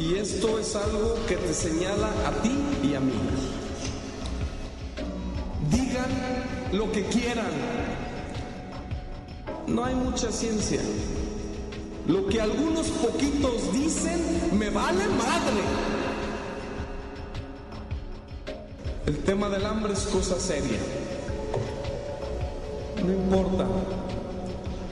[0.00, 3.12] Y esto es algo que te señala a ti y a mí.
[6.72, 7.50] lo que quieran.
[9.66, 10.80] No hay mucha ciencia.
[12.06, 14.20] Lo que algunos poquitos dicen
[14.52, 15.62] me vale madre.
[19.06, 20.78] El tema del hambre es cosa seria.
[23.04, 23.66] No importa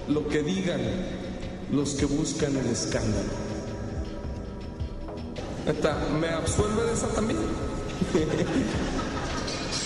[0.09, 0.81] lo que digan
[1.71, 3.48] los que buscan el escándalo.
[5.69, 7.41] Neta, ¿Me absuelve de esa también?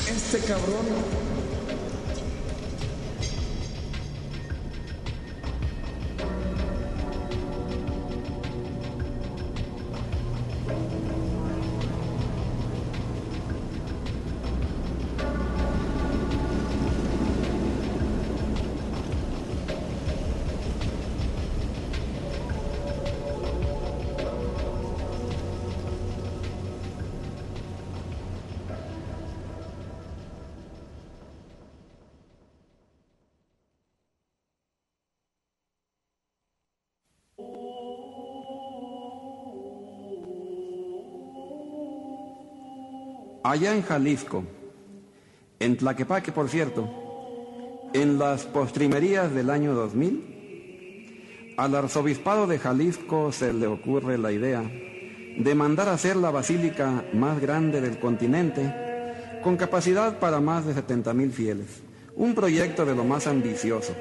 [0.09, 0.87] Este cabrón
[43.53, 44.45] Allá en Jalisco,
[45.61, 46.89] en Tlaquepaque, por cierto,
[47.93, 54.63] en las postrimerías del año 2000, al arzobispado de Jalisco se le ocurre la idea
[54.63, 58.73] de mandar a hacer la basílica más grande del continente,
[59.45, 61.83] con capacidad para más de 70 mil fieles.
[62.17, 63.95] Un proyecto de lo más ambicioso.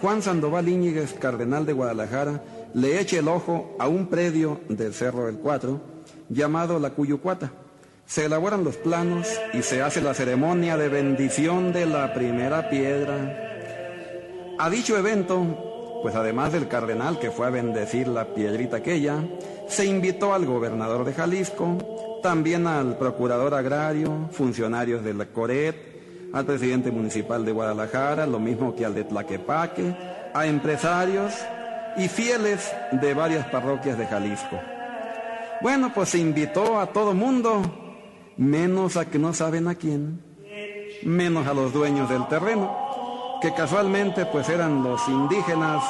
[0.00, 2.42] Juan Sandoval Íñiguez, cardenal de Guadalajara,
[2.74, 5.80] le echa el ojo a un predio del Cerro del Cuatro
[6.28, 7.52] llamado La Cuyucuata
[8.06, 13.42] se elaboran los planos y se hace la ceremonia de bendición de la primera piedra.
[14.58, 19.16] A dicho evento, pues además del cardenal que fue a bendecir la piedrita aquella,
[19.68, 25.76] se invitó al gobernador de Jalisco, también al procurador agrario, funcionarios de la Coret,
[26.32, 29.94] al presidente municipal de Guadalajara, lo mismo que al de Tlaquepaque,
[30.32, 31.32] a empresarios
[31.96, 34.60] y fieles de varias parroquias de Jalisco.
[35.60, 37.85] Bueno, pues se invitó a todo mundo,
[38.36, 40.22] menos a que no saben a quién,
[41.02, 42.76] menos a los dueños del terreno,
[43.40, 45.82] que casualmente pues eran los indígenas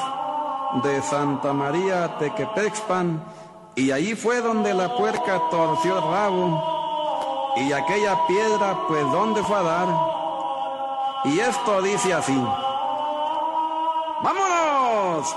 [0.83, 3.23] de Santa María Tequepexpan,
[3.75, 9.57] y ahí fue donde la puerca torció el rabo, y aquella piedra pues dónde fue
[9.57, 9.89] a dar.
[11.25, 12.41] Y esto dice así,
[14.23, 15.37] ¡vámonos!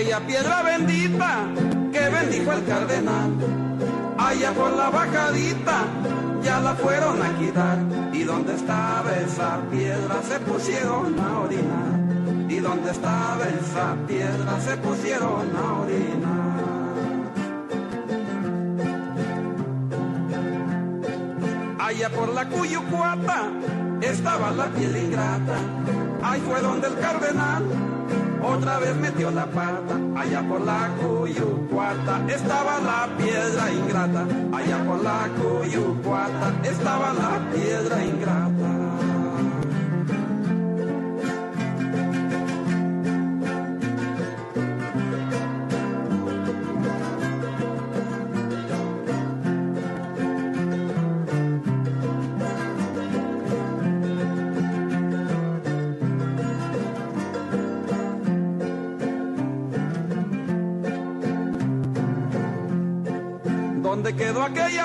[0.00, 1.44] Aquella piedra bendita
[1.92, 3.30] que bendijo el cardenal.
[4.16, 5.84] Allá por la bajadita
[6.42, 7.78] ya la fueron a quitar.
[8.10, 12.48] Y donde estaba esa piedra se pusieron a orinar.
[12.48, 16.60] Y donde estaba esa piedra se pusieron a orinar.
[21.78, 23.50] Allá por la Cuyucuata
[24.00, 25.58] estaba la piel ingrata.
[26.22, 27.89] Ahí fue donde el cardenal
[28.50, 35.02] otra vez metió la pata, allá por la Cuyucuata estaba la piedra ingrata, allá por
[35.02, 38.59] la Cuyucuata estaba la piedra ingrata.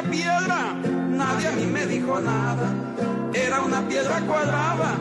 [0.03, 0.73] Piedra?
[1.09, 2.69] Nadie a mí me dijo nada.
[3.33, 4.95] Era una piedra cuadrada.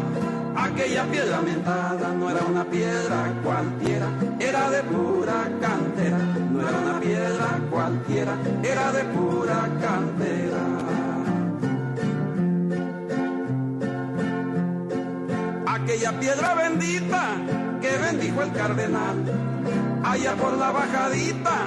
[0.57, 4.07] Aquella piedra mentada no era una piedra cualquiera,
[4.39, 6.19] era de pura cantera.
[6.53, 10.63] No era una piedra cualquiera, era de pura cantera.
[15.67, 17.37] Aquella piedra bendita
[17.81, 19.17] que bendijo el cardenal,
[20.05, 21.67] allá por la bajadita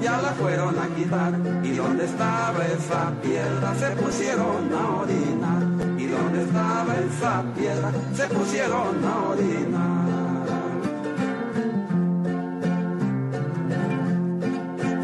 [0.00, 1.47] ya la fueron a quitar.
[1.78, 5.62] Donde estaba esa piedra se pusieron a orinar.
[5.96, 10.48] Y donde estaba esa piedra se pusieron a orinar.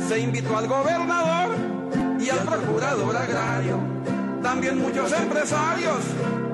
[0.08, 1.56] Se invitó al gobernador
[2.18, 3.78] y al procurador agrario.
[4.42, 6.00] También muchos empresarios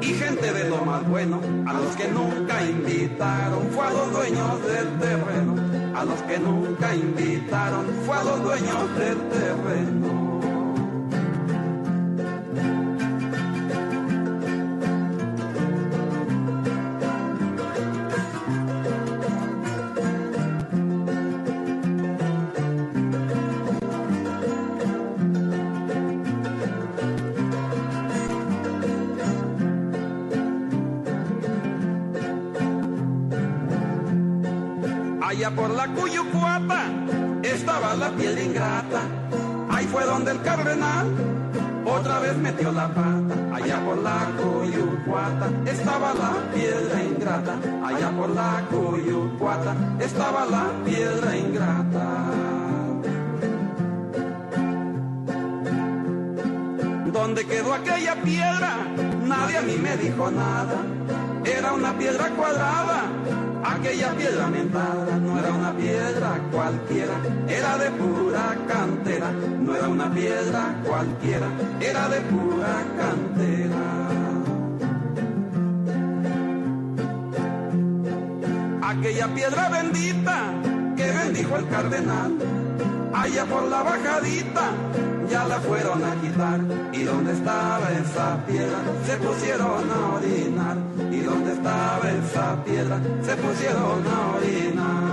[0.03, 1.41] y gente de lo más bueno.
[1.67, 5.70] A los que nunca invitaron fue a los dueños del terreno
[6.01, 10.30] a los que nunca invitaron, fue a los dueños del terreno.
[37.43, 39.03] Estaba la piel ingrata.
[39.71, 41.07] Ahí fue donde el cardenal
[41.85, 43.35] otra vez metió la pata.
[43.55, 47.59] Allá por la Cuyucuata estaba la piedra ingrata.
[47.85, 52.07] Allá por la Cuyucuata estaba la piedra ingrata.
[57.13, 58.77] ¿Dónde quedó aquella piedra?
[59.27, 60.77] Nadie a mí me dijo nada.
[61.45, 63.20] Era una piedra cuadrada
[63.81, 67.15] Aquella piedra mentada no era una piedra cualquiera,
[67.49, 69.33] era de pura cantera.
[69.33, 71.47] No era una piedra cualquiera,
[71.81, 73.83] era de pura cantera.
[78.83, 80.53] Aquella piedra bendita
[80.95, 82.33] que bendijo el cardenal,
[83.15, 84.73] allá por la bajadita
[85.31, 86.61] ya la fueron a quitar.
[86.93, 88.79] ¿Y dónde estaba esa piedra?
[89.07, 90.77] Se pusieron a orinar.
[91.21, 93.01] ¿Y dónde estaba esa piedra?
[93.23, 95.11] Se pusieron a orinar.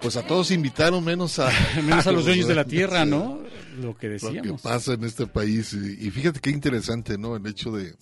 [0.00, 1.50] Pues a todos invitaron menos a...
[1.84, 3.38] menos a los dueños de la tierra, ¿no?
[3.80, 4.60] Lo que Lo decíamos.
[4.62, 5.72] que pasa en este país.
[5.74, 7.36] Y, y fíjate qué interesante, ¿no?
[7.36, 7.94] El hecho de,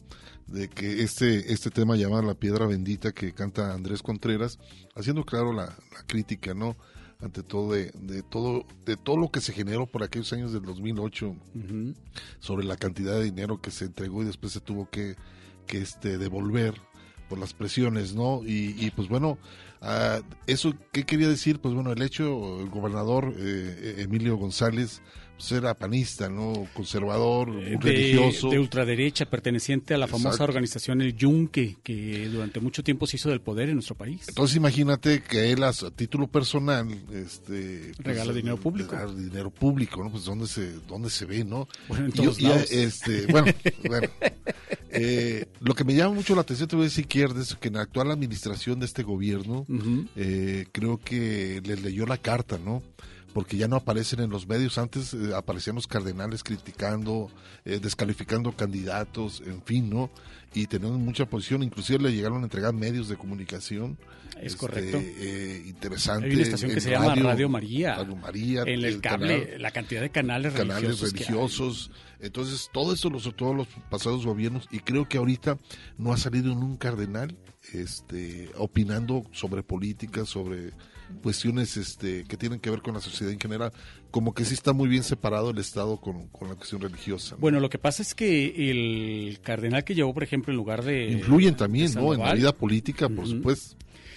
[0.46, 4.58] de que este, este tema llamado La Piedra Bendita que canta Andrés Contreras,
[4.96, 6.76] haciendo claro la, la crítica, ¿no?
[7.22, 10.62] Ante todo de, de todo de todo lo que se generó por aquellos años del
[10.62, 11.94] 2008 Ujú.
[12.38, 15.16] sobre la cantidad de dinero que se entregó y después se tuvo que,
[15.66, 16.74] que este devolver
[17.28, 18.42] por las presiones, ¿no?
[18.44, 19.38] Y, y, pues bueno,
[19.80, 25.00] ah, eso qué quería decir, pues bueno, el hecho, el gobernador eh, Emilio González
[25.50, 26.66] era panista, ¿no?
[26.74, 28.50] Conservador, de, religioso.
[28.50, 33.30] de ultraderecha, perteneciente a la famosa organización El Yunque, que durante mucho tiempo se hizo
[33.30, 34.26] del poder en nuestro país.
[34.28, 38.92] Entonces imagínate que él a, título personal, este, pues, Regala dinero eh, público.
[38.92, 40.10] regala dinero público, ¿no?
[40.10, 41.66] Pues dónde se, dónde se ve, ¿no?
[41.88, 42.70] Bueno, en yo- lados.
[42.70, 43.52] este, bueno,
[43.88, 44.08] bueno.
[44.92, 47.68] Eh, lo que me llama mucho la atención, te voy a decir, Kier, es que
[47.68, 49.64] en la actual administración de este gobierno,
[50.16, 52.82] eh, creo que les leyó la carta, ¿no?
[53.32, 54.76] Porque ya no aparecen en los medios.
[54.78, 57.30] Antes eh, aparecían los cardenales criticando,
[57.64, 60.10] eh, descalificando candidatos, en fin, ¿no?
[60.52, 61.62] Y tenían mucha posición.
[61.62, 63.98] Inclusive le llegaron a entregar medios de comunicación.
[64.36, 64.98] Es este, correcto.
[65.00, 66.26] eh, interesante.
[66.26, 67.94] Hay una estación en que se llama radio, María.
[67.96, 68.62] Radio María.
[68.62, 71.90] En el cable, canal- la cantidad de canales, canales religiosos.
[72.20, 75.58] Entonces, todo esto lo todos los pasados gobiernos y creo que ahorita
[75.98, 77.36] no ha salido un cardenal
[77.72, 80.72] este opinando sobre política, sobre
[81.22, 83.72] cuestiones este que tienen que ver con la sociedad en general,
[84.10, 87.34] como que sí está muy bien separado el Estado con, con la cuestión religiosa.
[87.34, 87.40] ¿no?
[87.40, 91.10] Bueno, lo que pasa es que el cardenal que llevó, por ejemplo, en lugar de...
[91.10, 92.14] Influyen también, de ¿no?
[92.14, 93.76] En la vida política, por supuesto.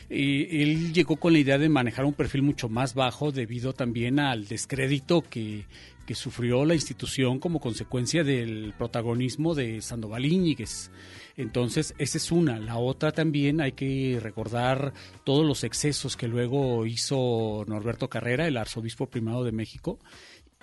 [0.10, 4.20] Y él llegó con la idea de manejar un perfil mucho más bajo debido también
[4.20, 5.66] al descrédito que,
[6.06, 10.92] que sufrió la institución como consecuencia del protagonismo de Sandoval Íñiguez.
[11.36, 12.60] Entonces, esa es una.
[12.60, 14.94] La otra también hay que recordar
[15.24, 20.00] todos los excesos que luego hizo Norberto Carrera, el arzobispo primado de México,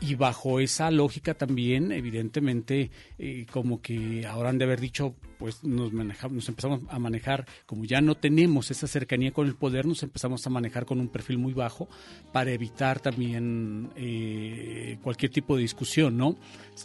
[0.00, 5.62] y bajo esa lógica también, evidentemente, eh, como que ahora han de haber dicho, pues
[5.62, 10.02] nos, nos empezamos a manejar, como ya no tenemos esa cercanía con el poder, nos
[10.02, 11.86] empezamos a manejar con un perfil muy bajo
[12.32, 16.36] para evitar también eh, cualquier tipo de discusión, ¿no?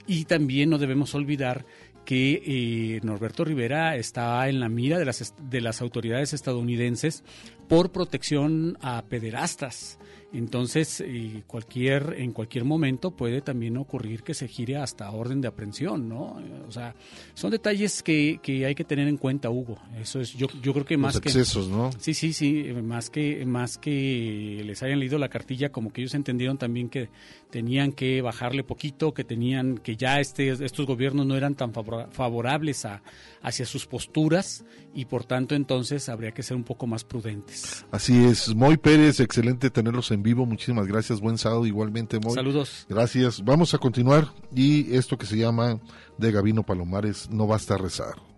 [0.07, 1.65] Y también no debemos olvidar
[2.05, 7.23] que eh, Norberto Rivera está en la mira de las, de las autoridades estadounidenses
[7.67, 9.99] por protección a pederastas.
[10.37, 15.47] Entonces, eh, cualquier, en cualquier momento puede también ocurrir que se gire hasta orden de
[15.47, 16.41] aprehensión, ¿no?
[16.67, 16.95] O sea,
[17.33, 19.77] son detalles que, que hay que tener en cuenta, Hugo.
[19.99, 21.91] Eso es, yo, yo creo que más Los que excesos, ¿no?
[21.99, 26.13] Sí, sí, sí, más que más que les hayan leído la cartilla, como que ellos
[26.13, 27.09] entendieron también que
[27.49, 32.07] tenían que bajarle poquito, que tenían que ya este estos gobiernos no eran tan favora-
[32.11, 33.01] favorables a
[33.45, 34.65] hacia sus posturas
[34.95, 37.85] y por tanto entonces habría que ser un poco más prudentes.
[37.91, 42.33] Así es, Moy Pérez, excelente tenerlos en vivo, muchísimas gracias, buen sábado igualmente, Moy.
[42.33, 42.87] Saludos.
[42.89, 45.79] Gracias, vamos a continuar y esto que se llama
[46.17, 48.15] de Gabino Palomares, no basta rezar.
[48.15, 48.34] No, no, no basta rezar.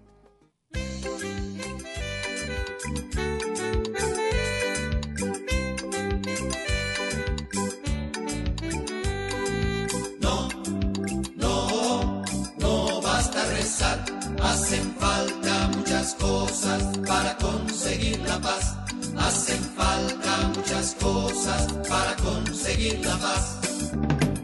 [17.08, 18.76] Para conseguir la paz.
[19.18, 23.58] Hacen falta muchas cosas para conseguir la paz.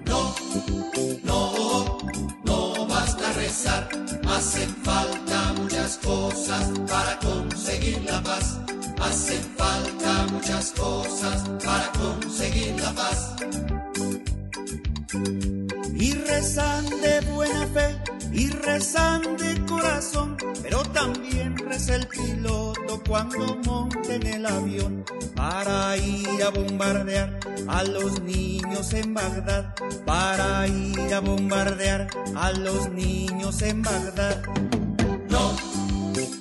[0.06, 0.36] No,
[1.24, 1.98] no,
[2.46, 3.90] no basta rezar.
[4.28, 8.60] Hacen falta muchas cosas para conseguir la paz.
[9.02, 13.36] Hacen falta muchas cosas para conseguir la paz.
[15.96, 18.03] Y rezan de buena fe
[18.34, 25.06] y rezan de corazón, pero también reza el piloto cuando monte en el avión
[25.36, 32.90] para ir a bombardear a los niños en Bagdad, para ir a bombardear a los
[32.90, 34.44] niños en Bagdad.
[35.30, 35.56] No,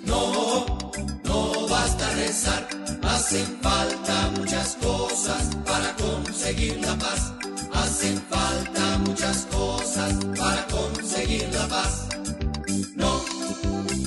[0.06, 0.90] no,
[1.24, 2.68] no basta rezar,
[3.02, 7.32] hacen falta muchas cosas para conseguir la paz.
[7.82, 12.06] Hacen falta muchas cosas para conseguir la paz.
[12.94, 13.20] No,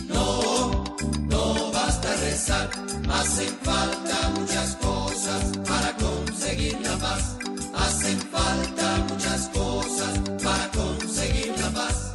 [0.08, 0.84] no,
[1.30, 2.70] no basta rezar.
[3.10, 7.38] Hacen falta muchas cosas para conseguir la paz.
[7.76, 12.14] Hacen falta muchas cosas para conseguir la paz.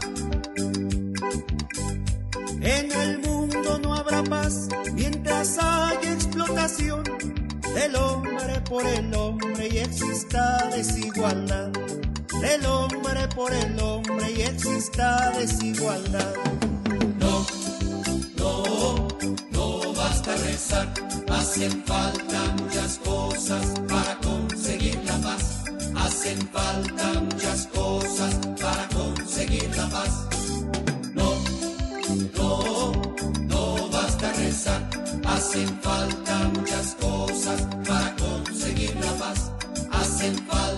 [2.62, 7.19] En el mundo no habrá paz mientras haya explotación
[7.80, 11.70] del hombre por el hombre y exista desigualdad.
[12.40, 16.34] Del hombre por el hombre y exista desigualdad.
[17.18, 17.46] No,
[18.36, 19.08] no,
[19.50, 20.92] no basta rezar.
[21.30, 25.64] Hacen falta muchas cosas para conseguir la paz.
[25.96, 30.26] Hacen falta muchas cosas para conseguir la paz.
[31.14, 31.34] No,
[32.36, 32.92] no,
[33.48, 34.89] no basta rezar.
[35.40, 39.50] Hacen falta muchas cosas para conseguir la paz.
[39.90, 40.69] Hacen falta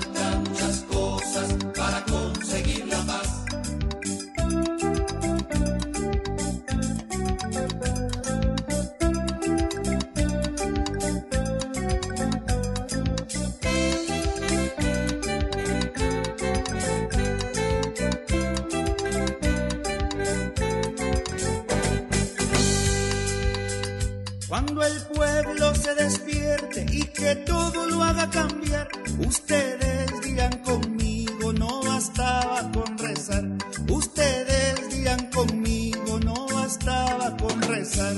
[24.85, 28.89] El pueblo se despierte y que todo lo haga cambiar,
[29.25, 33.45] ustedes dirán conmigo, no bastaba con rezar.
[33.89, 38.15] Ustedes dirán conmigo, no bastaba con rezar.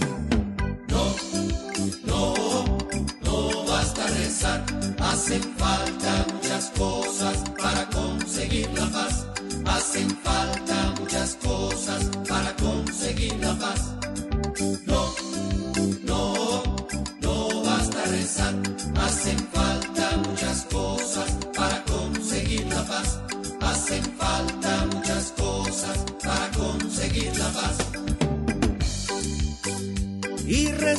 [0.89, 1.15] No,
[2.07, 2.79] no,
[3.23, 4.65] no basta rezar.
[5.01, 9.27] Hacen falta muchas cosas para conseguir la paz.
[9.67, 10.74] Hacen falta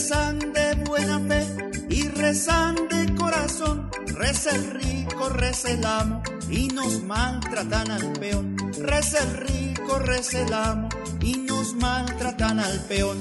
[0.06, 1.44] rezan de buena fe
[1.90, 3.90] y rezan de corazón.
[4.06, 8.56] Reza el rico, reza el amo y nos maltratan al peón.
[8.80, 10.90] Reza el rico, reza el amo
[11.22, 13.20] y nos maltratan al peón.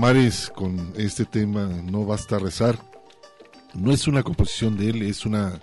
[0.00, 2.78] Palomares con este tema No basta rezar.
[3.74, 5.60] No es una composición de él, es una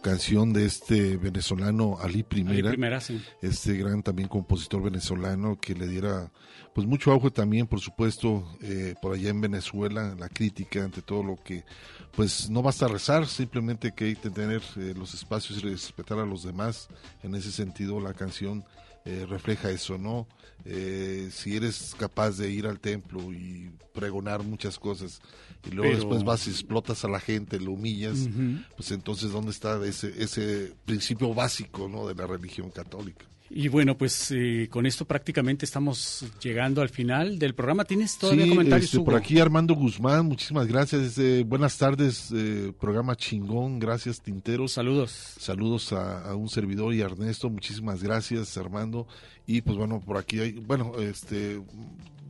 [0.00, 3.20] canción de este venezolano Ali Primera, Ali Primera, sí.
[3.42, 6.30] este gran también compositor venezolano que le diera
[6.72, 11.24] pues mucho auge también, por supuesto, eh, por allá en Venezuela, la crítica ante todo
[11.24, 11.64] lo que
[12.12, 16.24] pues no basta rezar, simplemente que hay que tener eh, los espacios y respetar a
[16.24, 16.88] los demás.
[17.24, 18.64] En ese sentido, la canción
[19.04, 20.26] eh, refleja eso, ¿no?
[20.64, 25.20] Eh, si eres capaz de ir al templo y pregonar muchas cosas
[25.66, 28.28] y luego Pero- después vas y explotas a la gente, lo humillas,
[28.76, 32.06] pues entonces ¿dónde está ese, ese principio básico, ¿no?
[32.06, 33.24] De la religión católica.
[33.52, 37.84] Y bueno, pues eh, con esto prácticamente estamos llegando al final del programa.
[37.84, 41.18] ¿Tienes todavía Sí, comentarios, este, por aquí Armando Guzmán, muchísimas gracias.
[41.18, 44.70] eh, buenas tardes, eh, programa chingón, gracias Tinteros.
[44.70, 45.10] Saludos.
[45.10, 49.08] Saludos a, a un servidor y a Ernesto, muchísimas gracias Armando.
[49.48, 51.60] Y pues bueno, por aquí hay, bueno, este,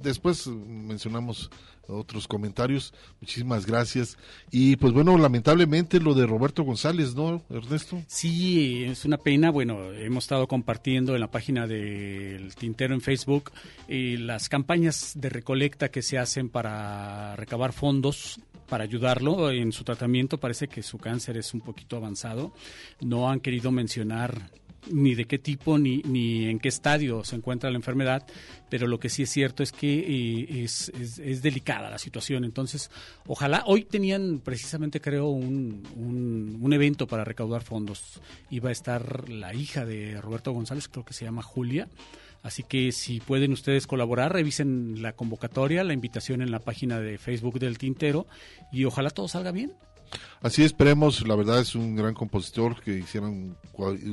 [0.03, 1.51] después mencionamos
[1.91, 4.17] otros comentarios, muchísimas gracias.
[4.51, 8.03] Y pues bueno, lamentablemente lo de Roberto González, ¿no, Ernesto?
[8.07, 9.51] Sí, es una pena.
[9.51, 13.51] Bueno, hemos estado compartiendo en la página del Tintero en Facebook
[13.89, 18.41] eh, las campañas de recolecta que se hacen para recabar fondos
[18.71, 20.39] para ayudarlo en su tratamiento.
[20.39, 22.55] Parece que su cáncer es un poquito avanzado.
[23.01, 24.51] No han querido mencionar
[24.91, 28.27] ni de qué tipo ni, ni en qué estadio se encuentra la enfermedad,
[28.71, 32.45] pero lo que sí es cierto es que eh, es, es- es delicada la situación.
[32.45, 32.91] Entonces,
[33.27, 38.21] ojalá, hoy tenían precisamente creo un, un, un evento para recaudar fondos.
[38.51, 41.89] Iba a estar la hija de Roberto González, creo que se llama Julia.
[42.43, 47.19] Así que si pueden ustedes colaborar, revisen la convocatoria, la invitación en la página de
[47.19, 48.27] Facebook del Tintero
[48.73, 49.75] y ojalá todo salga bien.
[50.43, 53.57] Así esperemos, la verdad es un gran compositor que hicieron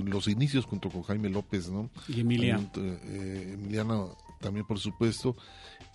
[0.06, 1.90] los inicios junto con Jaime López, ¿no?
[2.08, 2.60] Y Emilia.
[2.76, 4.06] Eh, Emiliana
[4.40, 5.36] también, por supuesto.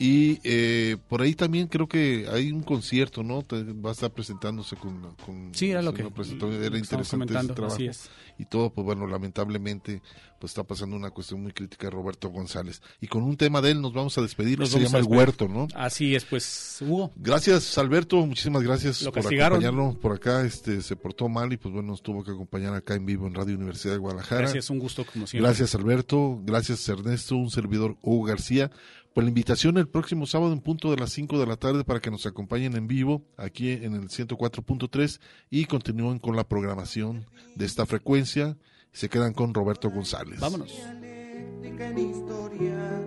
[0.03, 3.43] Y eh, por ahí también creo que hay un concierto, ¿no?
[3.43, 5.15] Te- va a estar presentándose con...
[5.25, 7.75] con Sí, era lo que- presentó, era interesante ese trabajo.
[7.77, 8.11] así es.
[8.39, 10.03] Y todo, pues bueno, lamentablemente,
[10.41, 12.83] pues está pasando una cuestión muy crítica de Roberto González.
[13.01, 15.05] Y con un tema de él nos vamos a despedir, Nos se llama El.
[15.05, 15.69] Huerto, ¿no?
[15.75, 17.13] Así es, pues, Hugo.
[17.15, 18.27] Gracias, Alberto.
[18.27, 20.45] Muchísimas gracias Lo por acompañarnos por acá.
[20.45, 23.35] Este se portó mal y pues bueno, nos tuvo que acompañar acá en vivo en
[23.35, 24.41] Radio Universidad de Guadalajara.
[24.41, 25.47] Gracias, un gusto como siempre.
[25.49, 26.41] Gracias, Alberto.
[26.45, 27.37] Gracias, Ernesto.
[27.37, 28.71] Un servidor Hugo García.
[29.15, 32.01] Por la invitación el próximo sábado en punto de las 5 de la tarde para
[32.01, 35.21] que nos acompañen en vivo aquí en el 104.3
[35.51, 38.57] y continúen con la programación de esta frecuencia.
[38.93, 40.41] Se quedan con Roberto González.
[40.41, 40.73] Vámonos.
[41.01, 43.03] dialéctica en historia.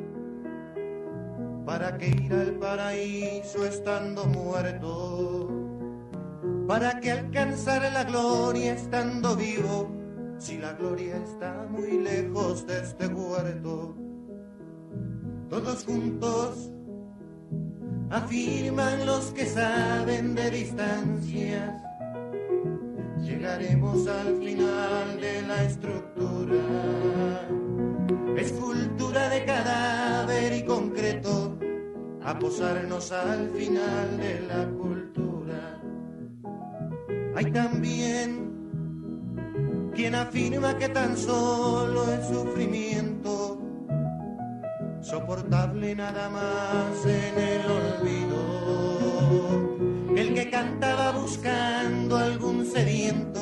[1.66, 5.50] ¿Para qué ir al paraíso estando muerto?
[6.68, 9.92] ¿Para qué alcanzar la gloria estando vivo?
[10.38, 14.05] Si la gloria está muy lejos de este huerto.
[15.50, 16.72] Todos juntos
[18.10, 21.82] afirman los que saben de distancias.
[23.22, 27.48] Llegaremos al final de la estructura.
[28.38, 31.58] Escultura de cadáver y concreto.
[32.24, 35.80] A posarnos al final de la cultura.
[37.36, 38.46] Hay también
[39.94, 43.65] quien afirma que tan solo es sufrimiento.
[45.06, 48.40] Soportable nada más en el olvido.
[50.18, 53.42] El que cantaba buscando algún sediento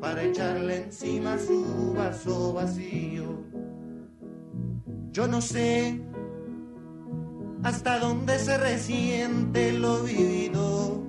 [0.00, 3.42] para echarle encima su vaso vacío.
[5.10, 6.00] Yo no sé
[7.64, 11.02] hasta dónde se resiente lo vivido,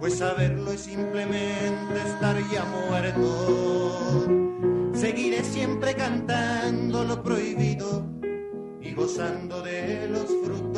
[0.00, 4.26] pues saberlo es simplemente estar ya muerto.
[4.94, 8.10] Seguiré siempre cantando lo prohibido
[8.94, 10.71] gozando de los frutos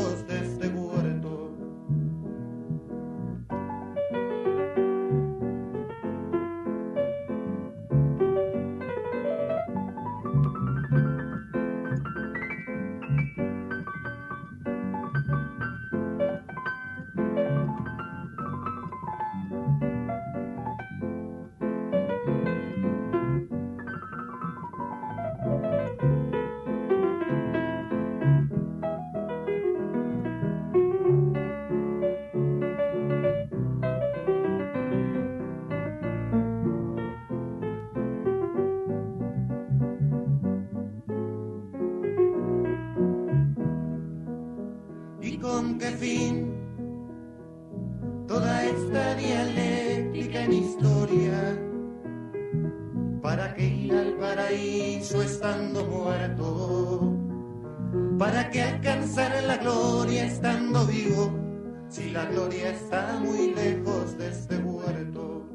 [61.95, 65.47] Si la gloria está muy lejos de este huerto.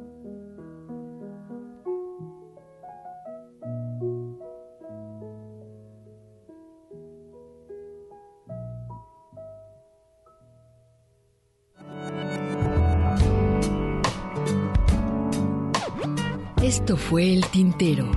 [16.63, 18.09] Esto fue El Tintero.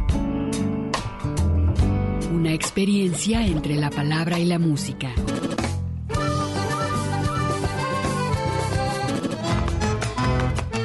[2.32, 5.12] Una experiencia entre la palabra y la música.